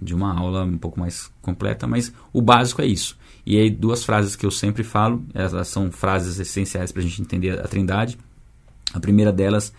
[0.00, 3.17] de uma aula um pouco mais completa, mas o básico é isso.
[3.50, 7.22] E aí, duas frases que eu sempre falo, elas são frases essenciais para a gente
[7.22, 8.18] entender a Trindade.
[8.92, 9.72] A primeira delas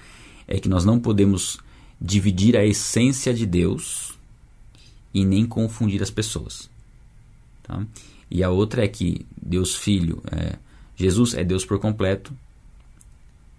[0.47, 1.59] é que nós não podemos
[2.01, 4.17] dividir a essência de Deus
[5.13, 6.67] e nem confundir as pessoas.
[7.61, 7.85] Tá?
[8.31, 10.57] E a outra é que Deus Filho, é,
[10.95, 12.33] Jesus é Deus por completo,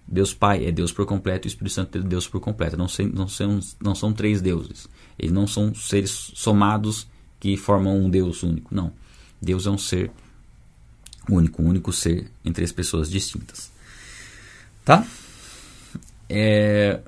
[0.09, 2.77] Deus Pai é Deus por completo e o Espírito Santo é Deus por completo.
[2.77, 4.89] Não, não, são, não são três deuses.
[5.17, 7.07] Eles não são seres somados
[7.39, 8.75] que formam um Deus único.
[8.75, 8.93] Não.
[9.41, 10.11] Deus é um ser
[11.29, 13.71] único, um único ser entre as pessoas distintas.
[14.85, 15.07] Tá?
[16.29, 17.01] É,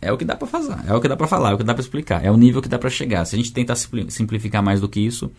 [0.00, 1.64] é o que dá para fazer, é o que dá para falar, é o que
[1.64, 3.24] dá para explicar, é o nível que dá para chegar.
[3.24, 5.30] Se a gente tentar simplificar mais do que isso,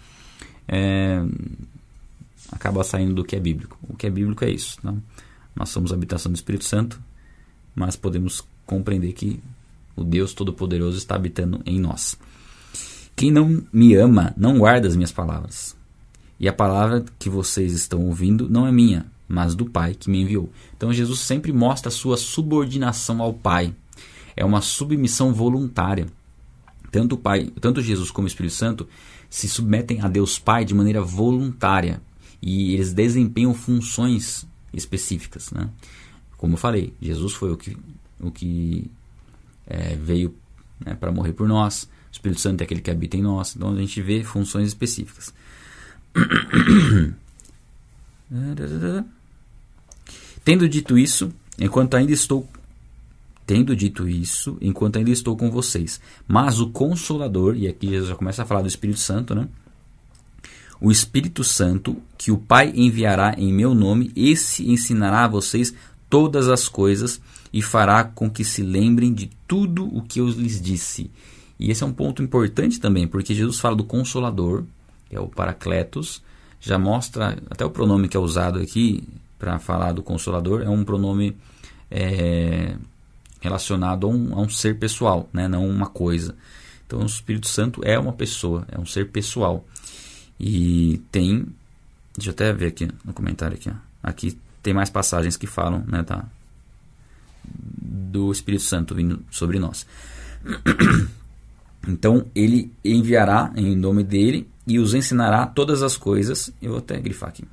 [0.67, 1.21] é,
[2.51, 3.77] acaba saindo do que é bíblico.
[3.83, 4.77] O que é bíblico é isso.
[4.83, 5.01] Não?
[5.55, 6.99] Nós somos habitação do Espírito Santo,
[7.75, 9.39] mas podemos compreender que
[9.95, 12.17] o Deus Todo-Poderoso está habitando em nós.
[13.15, 15.74] Quem não me ama não guarda as minhas palavras.
[16.39, 20.21] E a palavra que vocês estão ouvindo não é minha, mas do Pai que me
[20.21, 20.49] enviou.
[20.75, 23.73] Então Jesus sempre mostra a sua subordinação ao Pai.
[24.35, 26.07] É uma submissão voluntária.
[26.91, 28.87] Tanto o Pai, tanto Jesus como o Espírito Santo
[29.29, 32.01] se submetem a Deus Pai de maneira voluntária
[32.41, 35.69] e eles desempenham funções específicas, né?
[36.37, 37.77] Como eu falei, Jesus foi o que,
[38.19, 38.89] o que
[39.65, 40.35] é, veio
[40.79, 41.83] né, para morrer por nós.
[41.83, 43.55] O Espírito Santo é aquele que habita em nós.
[43.55, 45.33] Então a gente vê funções específicas.
[50.43, 52.47] Tendo dito isso, enquanto ainda estou
[53.45, 58.15] tendo dito isso, enquanto ainda estou com vocês, mas o consolador, e aqui Jesus já
[58.15, 59.47] começa a falar do Espírito Santo, né?
[60.81, 65.73] O Espírito Santo, que o Pai enviará em meu nome, esse ensinará a vocês
[66.09, 67.21] todas as coisas
[67.53, 71.09] e fará com que se lembrem de tudo o que eu lhes disse.
[71.59, 74.63] E esse é um ponto importante também, porque Jesus fala do Consolador,
[75.09, 76.21] que é o Paracletos,
[76.59, 80.83] já mostra até o pronome que é usado aqui para falar do Consolador é um
[80.83, 81.37] pronome
[81.91, 82.75] é,
[83.41, 85.47] relacionado a um, a um, ser pessoal, né?
[85.47, 86.35] não uma coisa.
[86.87, 89.65] Então o Espírito Santo é uma pessoa, é um ser pessoal.
[90.39, 91.45] E tem,
[92.15, 93.73] deixa eu até ver aqui no comentário aqui, ó.
[94.01, 96.25] aqui tem mais passagens que falam né, da,
[97.43, 99.85] do Espírito Santo vindo sobre nós.
[101.87, 106.51] Então ele enviará em nome dele e os ensinará todas as coisas.
[106.61, 107.45] Eu vou até grifar aqui.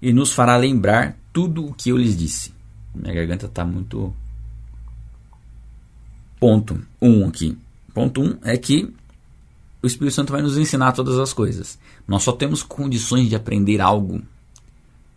[0.00, 2.52] E nos fará lembrar tudo o que eu lhes disse.
[2.94, 4.14] Minha garganta está muito.
[6.38, 7.56] Ponto 1 um aqui.
[7.94, 8.92] Ponto 1 um é que
[9.82, 11.78] o Espírito Santo vai nos ensinar todas as coisas.
[12.06, 14.22] Nós só temos condições de aprender algo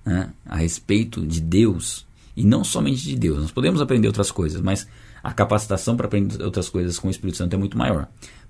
[0.06, 3.40] né, a respeito de Deus e não somente de Deus.
[3.40, 4.88] Nós podemos aprender outras coisas, mas
[5.24, 8.08] a capacitação para aprender outras coisas com o Espírito Santo é muito maior.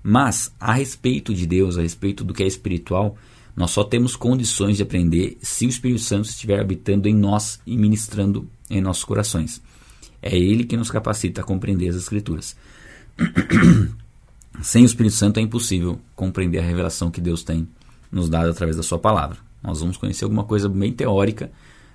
[0.08, 3.18] Mas a respeito de Deus, a respeito do que é espiritual,
[3.56, 7.76] nós só temos condições de aprender se o Espírito Santo estiver habitando em nós e
[7.76, 9.60] ministrando em nossos corações.
[10.22, 12.56] É ele que nos capacita a compreender as Escrituras.
[14.62, 17.66] Sem o Espírito Santo é impossível compreender a revelação que Deus tem
[18.08, 19.38] nos dado através da sua palavra.
[19.60, 21.50] Nós vamos conhecer alguma coisa bem teórica,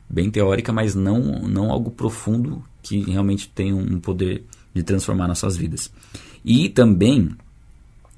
[0.10, 4.44] bem teórica, mas não, não algo profundo que realmente tem um poder
[4.74, 5.90] de transformar nossas vidas.
[6.44, 7.38] E também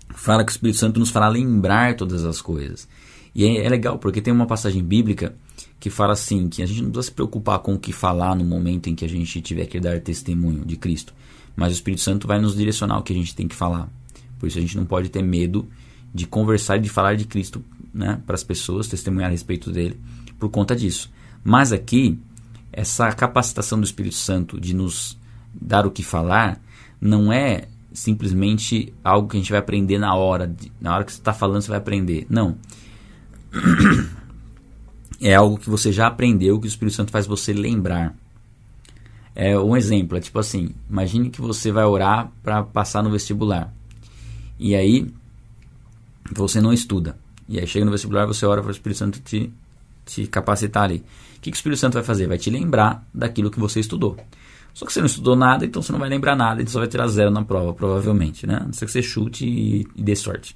[0.09, 2.87] fala que o Espírito Santo nos fará lembrar todas as coisas.
[3.35, 5.35] E é, é legal porque tem uma passagem bíblica
[5.79, 8.45] que fala assim, que a gente não precisa se preocupar com o que falar no
[8.45, 11.13] momento em que a gente tiver que dar testemunho de Cristo,
[11.55, 13.89] mas o Espírito Santo vai nos direcionar o que a gente tem que falar.
[14.39, 15.67] Por isso a gente não pode ter medo
[16.13, 17.63] de conversar e de falar de Cristo
[17.93, 19.99] né, para as pessoas, testemunhar a respeito dele,
[20.39, 21.11] por conta disso.
[21.43, 22.17] Mas aqui,
[22.71, 25.17] essa capacitação do Espírito Santo de nos
[25.53, 26.61] dar o que falar
[26.99, 30.53] não é simplesmente algo que a gente vai aprender na hora.
[30.81, 32.25] Na hora que você está falando, você vai aprender.
[32.29, 32.57] Não.
[35.21, 38.13] É algo que você já aprendeu, que o Espírito Santo faz você lembrar.
[39.33, 43.73] É um exemplo, é tipo assim, imagine que você vai orar para passar no vestibular.
[44.59, 45.09] E aí
[46.29, 47.17] você não estuda.
[47.47, 49.49] E aí chega no vestibular, você ora para o Espírito Santo te,
[50.05, 50.97] te capacitar ali.
[51.37, 52.27] O que, que o Espírito Santo vai fazer?
[52.27, 54.17] Vai te lembrar daquilo que você estudou.
[54.73, 56.87] Só que você não estudou nada, então você não vai lembrar nada, então você vai
[56.87, 58.57] tirar zero na prova, provavelmente, né?
[58.61, 60.55] A não ser que você chute e, e dê sorte.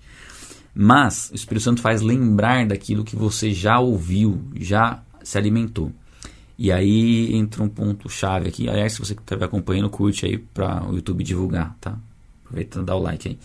[0.74, 5.92] Mas o Espírito Santo faz lembrar daquilo que você já ouviu, já se alimentou.
[6.58, 8.68] E aí entra um ponto chave aqui.
[8.68, 11.98] Aliás, se você estiver acompanhando, curte aí para o YouTube divulgar, tá?
[12.44, 13.40] Aproveita e dá o like aí.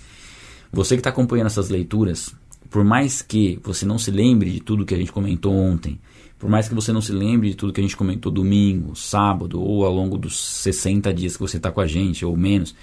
[0.73, 2.35] Você que está acompanhando essas leituras,
[2.71, 6.01] por mais que você não se lembre de tudo que a gente comentou ontem,
[6.43, 9.63] por mais que você não se lembre de tudo que a gente comentou domingo, sábado
[9.63, 12.75] ou ao longo dos 60 dias que você está com a gente ou menos,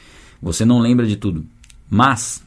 [0.42, 1.46] você não lembra de tudo.
[1.90, 2.42] Mas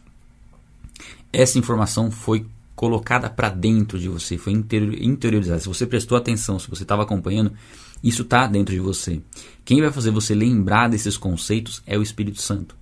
[1.30, 5.60] essa informação foi colocada para dentro de você, foi interiorizada.
[5.60, 7.52] Se você prestou atenção, se você estava acompanhando,
[8.02, 9.20] isso está dentro de você.
[9.66, 12.74] Quem vai fazer você lembrar desses conceitos é o Espírito Santo.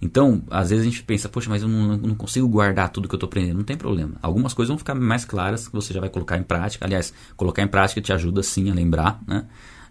[0.00, 3.14] Então, às vezes a gente pensa, poxa, mas eu não, não consigo guardar tudo que
[3.14, 3.56] eu estou aprendendo.
[3.56, 4.12] Não tem problema.
[4.22, 6.84] Algumas coisas vão ficar mais claras que você já vai colocar em prática.
[6.84, 9.46] Aliás, colocar em prática te ajuda sim a lembrar, né?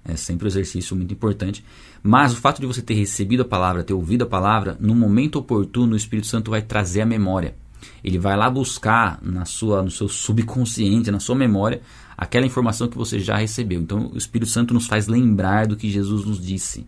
[0.06, 1.64] É sempre um exercício muito importante.
[2.02, 5.38] Mas o fato de você ter recebido a palavra, ter ouvido a palavra, no momento
[5.38, 7.56] oportuno o Espírito Santo vai trazer a memória.
[8.02, 11.82] Ele vai lá buscar na sua, no seu subconsciente, na sua memória,
[12.18, 13.82] aquela informação que você já recebeu.
[13.82, 16.88] Então o Espírito Santo nos faz lembrar do que Jesus nos disse.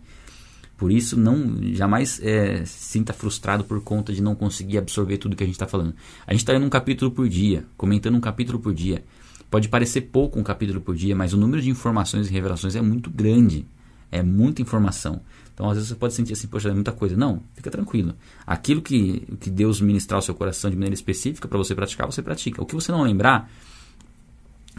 [0.80, 5.42] Por isso, não jamais é, sinta frustrado por conta de não conseguir absorver tudo que
[5.42, 5.94] a gente está falando.
[6.26, 9.04] A gente está lendo um capítulo por dia, comentando um capítulo por dia.
[9.50, 12.80] Pode parecer pouco um capítulo por dia, mas o número de informações e revelações é
[12.80, 13.66] muito grande.
[14.10, 15.20] É muita informação.
[15.52, 17.14] Então, às vezes você pode sentir assim, poxa, é muita coisa.
[17.14, 18.14] Não, fica tranquilo.
[18.46, 22.22] Aquilo que, que Deus ministrar ao seu coração de maneira específica para você praticar, você
[22.22, 22.62] pratica.
[22.62, 23.50] O que você não lembrar,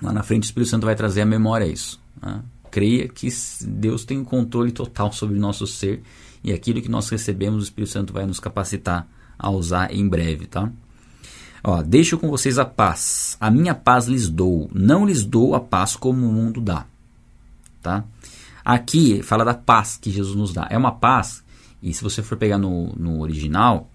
[0.02, 2.02] lá na frente o Espírito Santo vai trazer a memória isso.
[2.20, 2.42] Né?
[2.72, 3.28] Creia que
[3.62, 6.02] Deus tem o um controle total sobre o nosso ser
[6.44, 9.08] e aquilo que nós recebemos, o Espírito Santo vai nos capacitar
[9.38, 10.72] a usar em breve, tá?
[11.64, 13.38] Ó, deixo com vocês a paz.
[13.40, 16.86] A minha paz lhes dou, não lhes dou a paz como o mundo dá,
[17.82, 18.04] tá?
[18.66, 20.68] Aqui fala da paz que Jesus nos dá.
[20.70, 21.44] É uma paz,
[21.82, 23.90] e se você for pegar no, no original,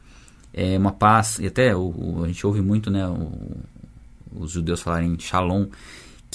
[0.53, 3.57] é uma paz, e até o, o, a gente ouve muito, né, o,
[4.33, 5.67] os judeus falarem shalom,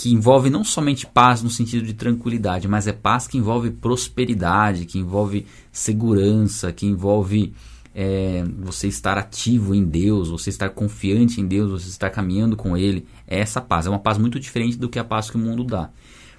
[0.01, 4.85] que envolve não somente paz no sentido de tranquilidade, mas é paz que envolve prosperidade,
[4.85, 7.53] que envolve segurança, que envolve
[7.93, 12.75] é, você estar ativo em Deus, você estar confiante em Deus, você estar caminhando com
[12.75, 13.05] Ele.
[13.27, 13.85] É essa paz.
[13.85, 15.91] É uma paz muito diferente do que a paz que o mundo dá.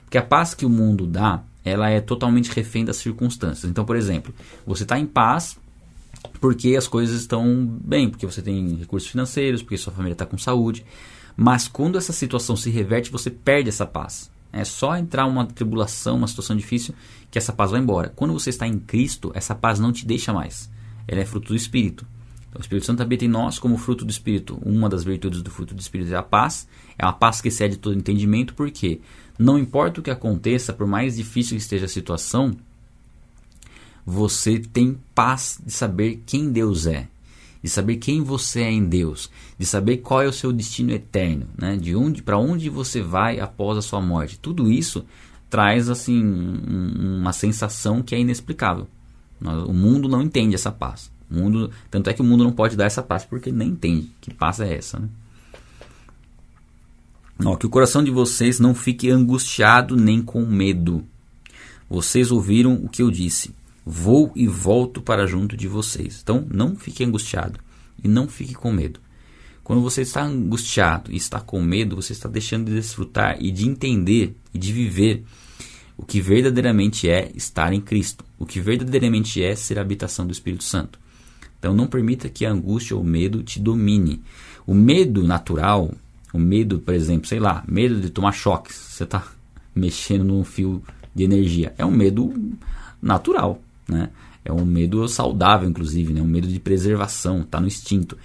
[0.03, 3.71] Porque a paz que o mundo dá, ela é totalmente refém das circunstâncias.
[3.71, 4.35] Então, por exemplo,
[4.67, 5.57] você está em paz
[6.41, 10.37] porque as coisas estão bem, porque você tem recursos financeiros, porque sua família está com
[10.37, 10.85] saúde.
[11.37, 14.31] Mas quando essa situação se reverte, você perde essa paz.
[14.53, 16.95] É só entrar uma tribulação, uma situação difícil,
[17.31, 18.13] que essa paz vai embora.
[18.15, 20.71] Quando você está em Cristo, essa paz não te deixa mais.
[21.09, 22.07] Ela é fruto do Espírito.
[22.49, 24.59] Então, o Espírito Santo habita em nós como fruto do Espírito.
[24.63, 26.69] Uma das virtudes do fruto do Espírito é a paz.
[26.99, 29.01] É uma paz que excede todo entendimento, porque
[29.39, 32.55] não importa o que aconteça, por mais difícil que esteja a situação,
[34.05, 37.09] você tem paz de saber quem Deus é
[37.63, 41.47] de saber quem você é em Deus, de saber qual é o seu destino eterno,
[41.57, 41.77] né?
[41.77, 44.39] De onde para onde você vai após a sua morte.
[44.39, 45.05] Tudo isso
[45.49, 48.89] traz assim uma sensação que é inexplicável.
[49.41, 51.11] O mundo não entende essa paz.
[51.31, 54.11] O mundo, tanto é que o mundo não pode dar essa paz porque nem entende
[54.21, 55.09] que paz é essa, né?
[57.45, 61.05] Ó, que o coração de vocês não fique angustiado nem com medo.
[61.91, 63.55] Vocês ouviram o que eu disse.
[63.85, 66.21] Vou e volto para junto de vocês.
[66.23, 67.59] Então, não fique angustiado
[68.03, 69.01] e não fique com medo.
[69.65, 73.69] Quando você está angustiado e está com medo, você está deixando de desfrutar e de
[73.69, 75.25] entender e de viver
[75.97, 80.33] o que verdadeiramente é estar em Cristo, o que verdadeiramente é ser a habitação do
[80.33, 80.99] Espírito Santo.
[81.59, 84.21] Então não permita que a angústia ou o medo te domine.
[84.67, 85.95] O medo natural,
[86.33, 89.25] o medo, por exemplo, sei lá, medo de tomar choques, você está
[89.75, 90.83] mexendo num fio
[91.15, 92.35] de energia, é um medo
[93.01, 93.63] natural.
[93.89, 94.11] Né?
[94.45, 96.21] É um medo saudável, inclusive, né?
[96.21, 98.17] um medo de preservação, está no instinto.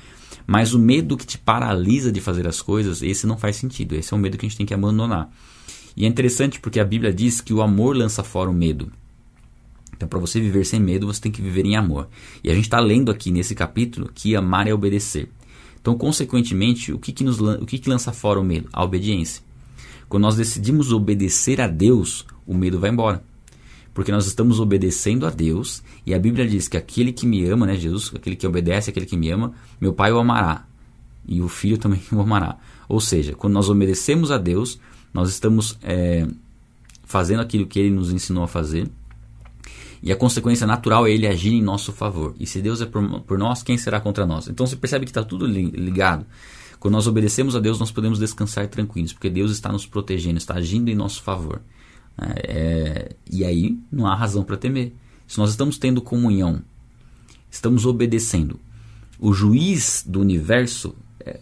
[0.46, 3.96] Mas o medo que te paralisa de fazer as coisas, esse não faz sentido.
[3.96, 5.30] Esse é um medo que a gente tem que abandonar.
[5.96, 8.92] E é interessante porque a Bíblia diz que o amor lança fora o medo.
[9.94, 12.08] Então, para você viver sem medo, você tem que viver em amor.
[12.44, 15.30] E a gente está lendo aqui nesse capítulo que amar é obedecer.
[15.82, 18.70] Então, consequentemente, o que, que, nos, o que, que lança fora o medo?
[18.72, 19.44] A obediência.
[20.08, 23.24] Quando nós decidimos obedecer a Deus, o medo vai embora
[23.98, 27.66] porque nós estamos obedecendo a Deus, e a Bíblia diz que aquele que me ama,
[27.66, 30.68] né, Jesus, aquele que obedece, aquele que me ama, meu Pai o amará,
[31.28, 32.60] e o Filho também o amará.
[32.88, 34.80] Ou seja, quando nós obedecemos a Deus,
[35.12, 36.28] nós estamos é,
[37.06, 38.88] fazendo aquilo que Ele nos ensinou a fazer,
[40.04, 42.36] e a consequência natural é Ele agir em nosso favor.
[42.40, 44.48] E se Deus é por, por nós, quem será contra nós?
[44.48, 46.24] Então você percebe que está tudo ligado.
[46.80, 50.54] Quando nós obedecemos a Deus, nós podemos descansar tranquilos, porque Deus está nos protegendo, está
[50.54, 51.62] agindo em nosso favor.
[52.20, 54.94] É, e aí não há razão para temer.
[55.28, 56.62] Se nós estamos tendo comunhão,
[57.50, 58.60] estamos obedecendo
[59.20, 61.40] o juiz do universo, é,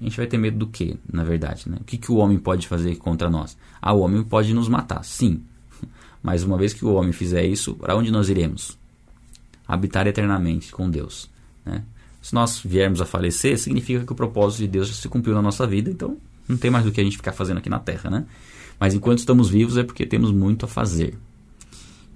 [0.00, 1.68] a gente vai ter medo do que, na verdade?
[1.68, 1.78] Né?
[1.80, 3.56] O que, que o homem pode fazer contra nós?
[3.80, 5.42] Ah, o homem pode nos matar, sim.
[6.22, 8.76] Mas uma vez que o homem fizer isso, para onde nós iremos?
[9.66, 11.30] Habitar eternamente com Deus.
[11.64, 11.84] Né?
[12.20, 15.42] Se nós viermos a falecer, significa que o propósito de Deus já se cumpriu na
[15.42, 16.16] nossa vida, então
[16.48, 18.26] não tem mais do que a gente ficar fazendo aqui na Terra, né?
[18.82, 21.16] Mas enquanto estamos vivos é porque temos muito a fazer.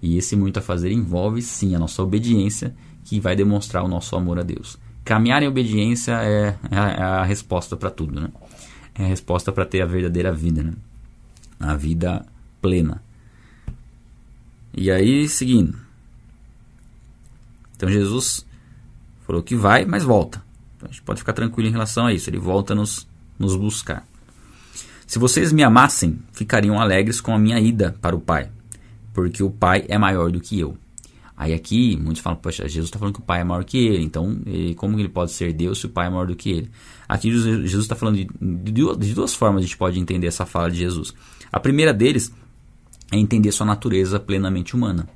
[0.03, 4.17] E esse muito a fazer envolve sim a nossa obediência, que vai demonstrar o nosso
[4.17, 4.77] amor a Deus.
[5.05, 8.33] Caminhar em obediência é, é a, é a resposta para tudo, né?
[8.97, 10.73] É a resposta para ter a verdadeira vida, né?
[11.61, 12.27] A vida
[12.61, 13.01] plena.
[14.77, 15.79] E aí, seguindo.
[17.77, 18.45] Então Jesus
[19.25, 20.43] falou que vai, mas volta.
[20.77, 22.29] Então a gente pode ficar tranquilo em relação a isso.
[22.29, 23.07] Ele volta nos,
[23.39, 24.05] nos buscar.
[25.07, 28.50] Se vocês me amassem, ficariam alegres com a minha ida para o Pai,
[29.14, 30.76] porque o Pai é maior do que eu.
[31.36, 34.02] Aí aqui, muitos falam, poxa, Jesus está falando que o Pai é maior que ele,
[34.02, 34.36] então
[34.76, 36.70] como ele pode ser Deus se o Pai é maior do que ele?
[37.07, 38.24] Aqui Jesus está falando de,
[38.72, 41.14] de, de duas formas a gente pode entender essa fala de Jesus.
[41.52, 42.32] A primeira deles
[43.12, 45.09] é entender sua natureza plenamente humana.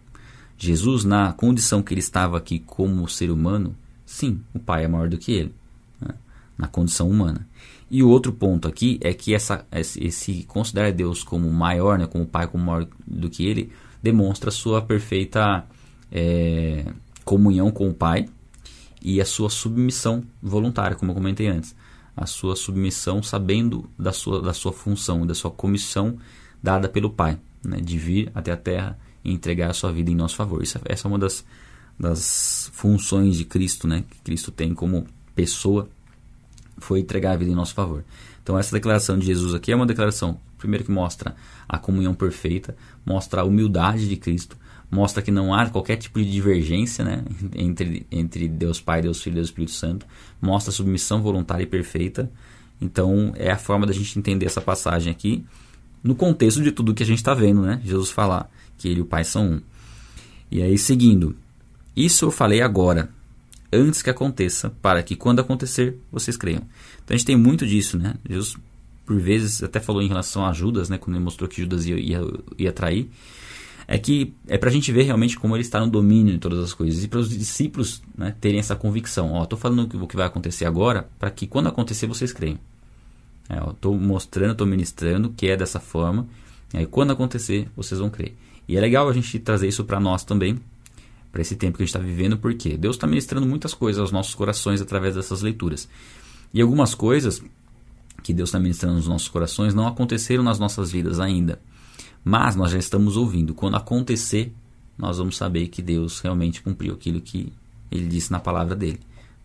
[0.57, 3.75] Jesus, na condição que ele estava aqui como ser humano,
[4.05, 5.55] sim, o Pai é maior do que ele,
[5.99, 6.15] né?
[6.57, 7.49] na condição humana.
[7.91, 12.25] E o outro ponto aqui é que essa, esse considerar Deus como maior, né, como
[12.25, 15.67] Pai como maior do que ele, demonstra sua perfeita
[16.13, 16.85] é,
[17.25, 18.29] comunhão com o Pai
[19.03, 21.75] e a sua submissão voluntária, como eu comentei antes.
[22.17, 26.17] A sua submissão sabendo da sua, da sua função, da sua comissão
[26.63, 30.15] dada pelo Pai, né, de vir até a terra e entregar a sua vida em
[30.15, 30.63] nosso favor.
[30.63, 31.45] Isso, essa é uma das,
[31.99, 35.89] das funções de Cristo, né, que Cristo tem como pessoa
[36.81, 38.05] foi entregar a vida em nosso favor.
[38.43, 41.35] Então essa declaração de Jesus aqui é uma declaração, primeiro que mostra
[41.69, 44.57] a comunhão perfeita, mostra a humildade de Cristo,
[44.91, 47.25] mostra que não há qualquer tipo de divergência né,
[47.55, 50.07] entre, entre Deus Pai, Deus Filho e Deus Espírito Santo,
[50.41, 52.31] mostra a submissão voluntária e perfeita.
[52.81, 55.45] Então é a forma da gente entender essa passagem aqui
[56.03, 57.81] no contexto de tudo que a gente está vendo, né?
[57.85, 59.61] Jesus falar que ele e o Pai são um.
[60.51, 61.37] E aí seguindo,
[61.95, 63.11] isso eu falei agora,
[63.73, 66.63] antes que aconteça, para que quando acontecer, vocês creiam.
[67.05, 68.15] Então a gente tem muito disso, né?
[68.29, 68.57] Jesus,
[69.05, 70.99] por vezes, até falou em relação a Judas, né?
[70.99, 72.21] Quando ele mostrou que Judas ia, ia,
[72.59, 73.11] ia trair.
[73.87, 76.61] É que é para a gente ver realmente como ele está no domínio de todas
[76.61, 77.03] as coisas.
[77.03, 79.33] E para os discípulos né, terem essa convicção.
[79.33, 82.59] Ó, estou falando o que vai acontecer agora, para que quando acontecer, vocês creiam.
[83.69, 86.29] Estou é, mostrando, estou ministrando que é dessa forma.
[86.73, 88.37] E aí, quando acontecer, vocês vão crer.
[88.69, 90.61] E é legal a gente trazer isso para nós também,
[91.31, 94.13] para esse tempo que a gente está vivendo, porque Deus está ministrando muitas coisas aos
[94.13, 95.89] nossos corações através dessas leituras.
[96.53, 97.43] E algumas coisas
[98.23, 101.61] que Deus está ministrando nos nossos corações não aconteceram nas nossas vidas ainda.
[102.25, 103.55] Mas nós já estamos ouvindo.
[103.55, 104.53] Quando acontecer,
[104.99, 107.53] nós vamos saber que Deus realmente cumpriu aquilo que
[107.91, 109.01] Ele disse na palavra dele.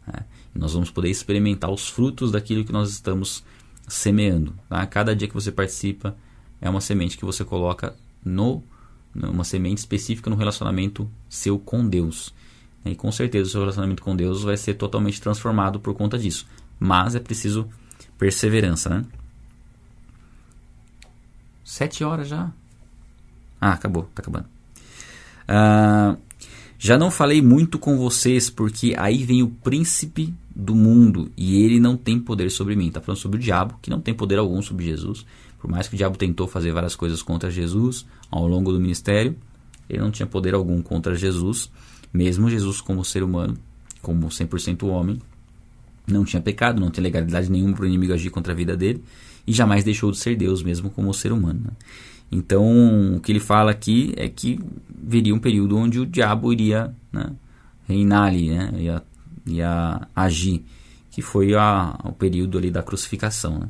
[0.06, 0.26] Né?
[0.54, 3.44] E nós vamos poder experimentar os frutos daquilo que nós estamos
[3.88, 4.54] semeando.
[4.68, 4.86] Tá?
[4.88, 6.16] Cada dia que você participa
[6.60, 8.64] é uma semente que você coloca no
[9.16, 12.34] uma semente específica no relacionamento seu com Deus.
[12.84, 16.46] E com certeza o seu relacionamento com Deus vai ser totalmente transformado por conta disso.
[16.80, 17.68] Mas é preciso
[18.18, 19.06] perseverança, né?
[21.64, 22.52] Sete horas já.
[23.60, 24.46] Ah, acabou, tá acabando.
[25.48, 26.16] Ah,
[26.78, 31.80] já não falei muito com vocês porque aí vem o príncipe do mundo e ele
[31.80, 32.92] não tem poder sobre mim.
[32.92, 35.26] Tá falando sobre o diabo, que não tem poder algum sobre Jesus.
[35.66, 39.36] Por mais que o diabo tentou fazer várias coisas contra Jesus ao longo do ministério,
[39.90, 41.72] ele não tinha poder algum contra Jesus,
[42.14, 43.58] mesmo Jesus como ser humano,
[44.00, 45.20] como 100% homem,
[46.06, 49.04] não tinha pecado, não tinha legalidade nenhuma para o inimigo agir contra a vida dele
[49.48, 51.62] e jamais deixou de ser Deus mesmo como ser humano.
[51.66, 51.72] Né?
[52.32, 54.60] Então, o que ele fala aqui é que
[54.96, 57.32] viria um período onde o diabo iria né,
[57.88, 59.04] reinar ali, né, ia,
[59.48, 60.64] ia agir,
[61.10, 63.58] que foi a, o período ali da crucificação.
[63.58, 63.68] Né?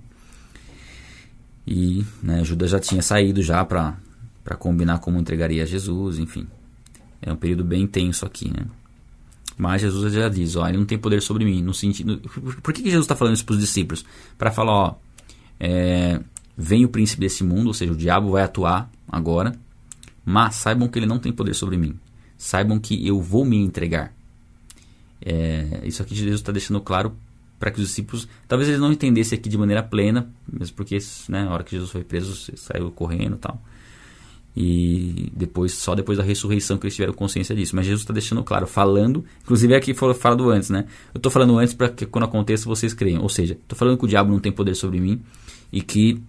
[1.68, 3.96] E né, Judas já tinha saído já para
[4.60, 6.48] combinar como entregaria a Jesus, enfim.
[7.22, 8.66] É um período bem intenso aqui, né?
[9.58, 12.20] Mas Jesus já diz, ó, ele não tem poder sobre mim, no sentido...
[12.62, 14.06] Por que, que Jesus está falando isso para os discípulos?
[14.38, 14.96] Para falar, ó,
[15.60, 16.20] é,
[16.58, 19.58] vem o príncipe desse mundo, ou seja, o diabo vai atuar agora,
[20.26, 21.98] mas saibam que ele não tem poder sobre mim.
[22.38, 24.14] Saibam que eu vou me entregar.
[25.22, 27.16] É, isso aqui Jesus está deixando claro
[27.60, 30.98] para que os discípulos, talvez eles não entendessem aqui de maneira plena, mesmo porque
[31.30, 33.62] né, na hora que Jesus foi preso, saiu correndo e tal.
[34.58, 37.76] E depois, só depois da ressurreição que eles tiveram consciência disso.
[37.76, 40.86] Mas Jesus está deixando claro, falando, inclusive aqui foi falado antes, né?
[41.14, 43.22] Eu estou falando antes para que quando aconteça vocês creiam.
[43.22, 45.22] Ou seja, estou falando que o diabo não tem poder sobre mim
[45.74, 46.22] e que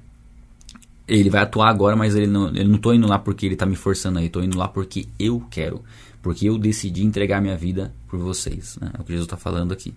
[1.07, 3.65] ele vai atuar agora, mas ele não, ele não tô indo lá porque ele está
[3.65, 5.85] me forçando aí, estou indo lá porque eu quero,
[6.21, 8.77] porque eu decidi entregar minha vida por vocês.
[8.81, 8.91] Né?
[8.93, 9.95] É o que Jesus está falando aqui.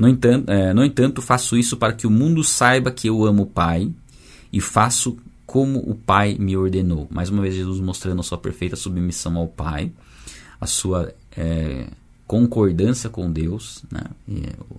[0.00, 3.42] No entanto, é, no entanto, faço isso para que o mundo saiba que eu amo
[3.42, 3.92] o Pai
[4.50, 7.06] e faço como o Pai me ordenou.
[7.10, 9.92] Mais uma vez, Jesus mostrando a sua perfeita submissão ao Pai,
[10.58, 11.86] a sua é,
[12.26, 14.04] concordância com Deus, né?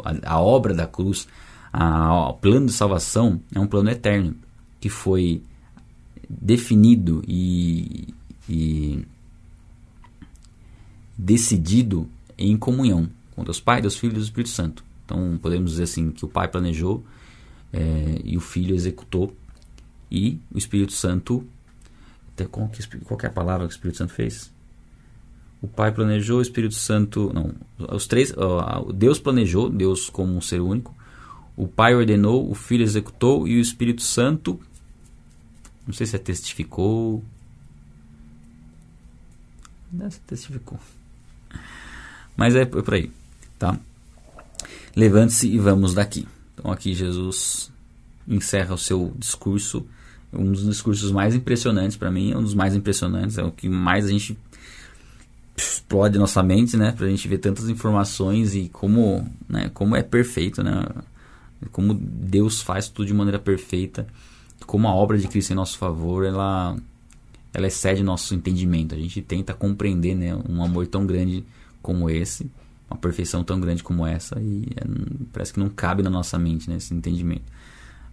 [0.03, 1.27] a, a, obra da cruz,
[1.71, 4.35] a, o plano de salvação é um plano eterno
[4.79, 5.43] que foi
[6.27, 8.11] definido e,
[8.49, 9.05] e
[11.15, 14.90] decidido em comunhão com Deus Pai, Deus Filho e Deus Espírito Santo.
[15.11, 17.03] Então podemos dizer assim que o Pai planejou
[17.73, 19.35] é, e o Filho executou
[20.09, 21.45] e o Espírito Santo
[22.49, 24.51] qual que, qual que é a palavra que o Espírito Santo fez?
[25.61, 27.53] O Pai planejou, o Espírito Santo não,
[27.93, 28.33] os três,
[28.95, 30.95] Deus planejou, Deus como um ser único,
[31.55, 34.59] o Pai ordenou, o Filho executou e o Espírito Santo
[35.85, 37.23] Não sei se é testificou.
[39.91, 40.79] Não, testificou.
[42.35, 43.11] Mas é por aí,
[43.59, 43.77] tá?
[44.95, 46.27] Levante-se e vamos daqui.
[46.53, 47.71] Então aqui Jesus
[48.27, 49.85] encerra o seu discurso,
[50.31, 54.05] um dos discursos mais impressionantes para mim, um dos mais impressionantes, é o que mais
[54.05, 54.37] a gente
[55.55, 60.63] explode nossa mente, né, pra gente ver tantas informações e como, né, como é perfeito,
[60.63, 60.85] né?
[61.71, 64.07] Como Deus faz tudo de maneira perfeita,
[64.65, 66.75] como a obra de Cristo em nosso favor, ela
[67.53, 68.95] ela excede nosso entendimento.
[68.95, 71.43] A gente tenta compreender, né, um amor tão grande
[71.81, 72.49] como esse,
[72.91, 74.83] uma perfeição tão grande como essa e é,
[75.31, 77.43] parece que não cabe na nossa mente, né, esse entendimento.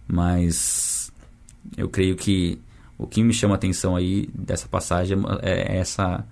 [0.07, 1.11] Mas
[1.77, 2.59] eu creio que
[2.97, 6.25] o que me chama a atenção aí dessa passagem é essa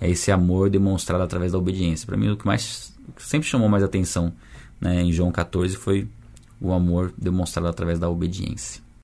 [0.00, 2.06] é esse amor demonstrado através da obediência.
[2.06, 4.32] Para mim, o que mais sempre chamou mais atenção
[4.80, 6.08] né, em João 14 foi
[6.60, 8.82] o amor demonstrado através da obediência.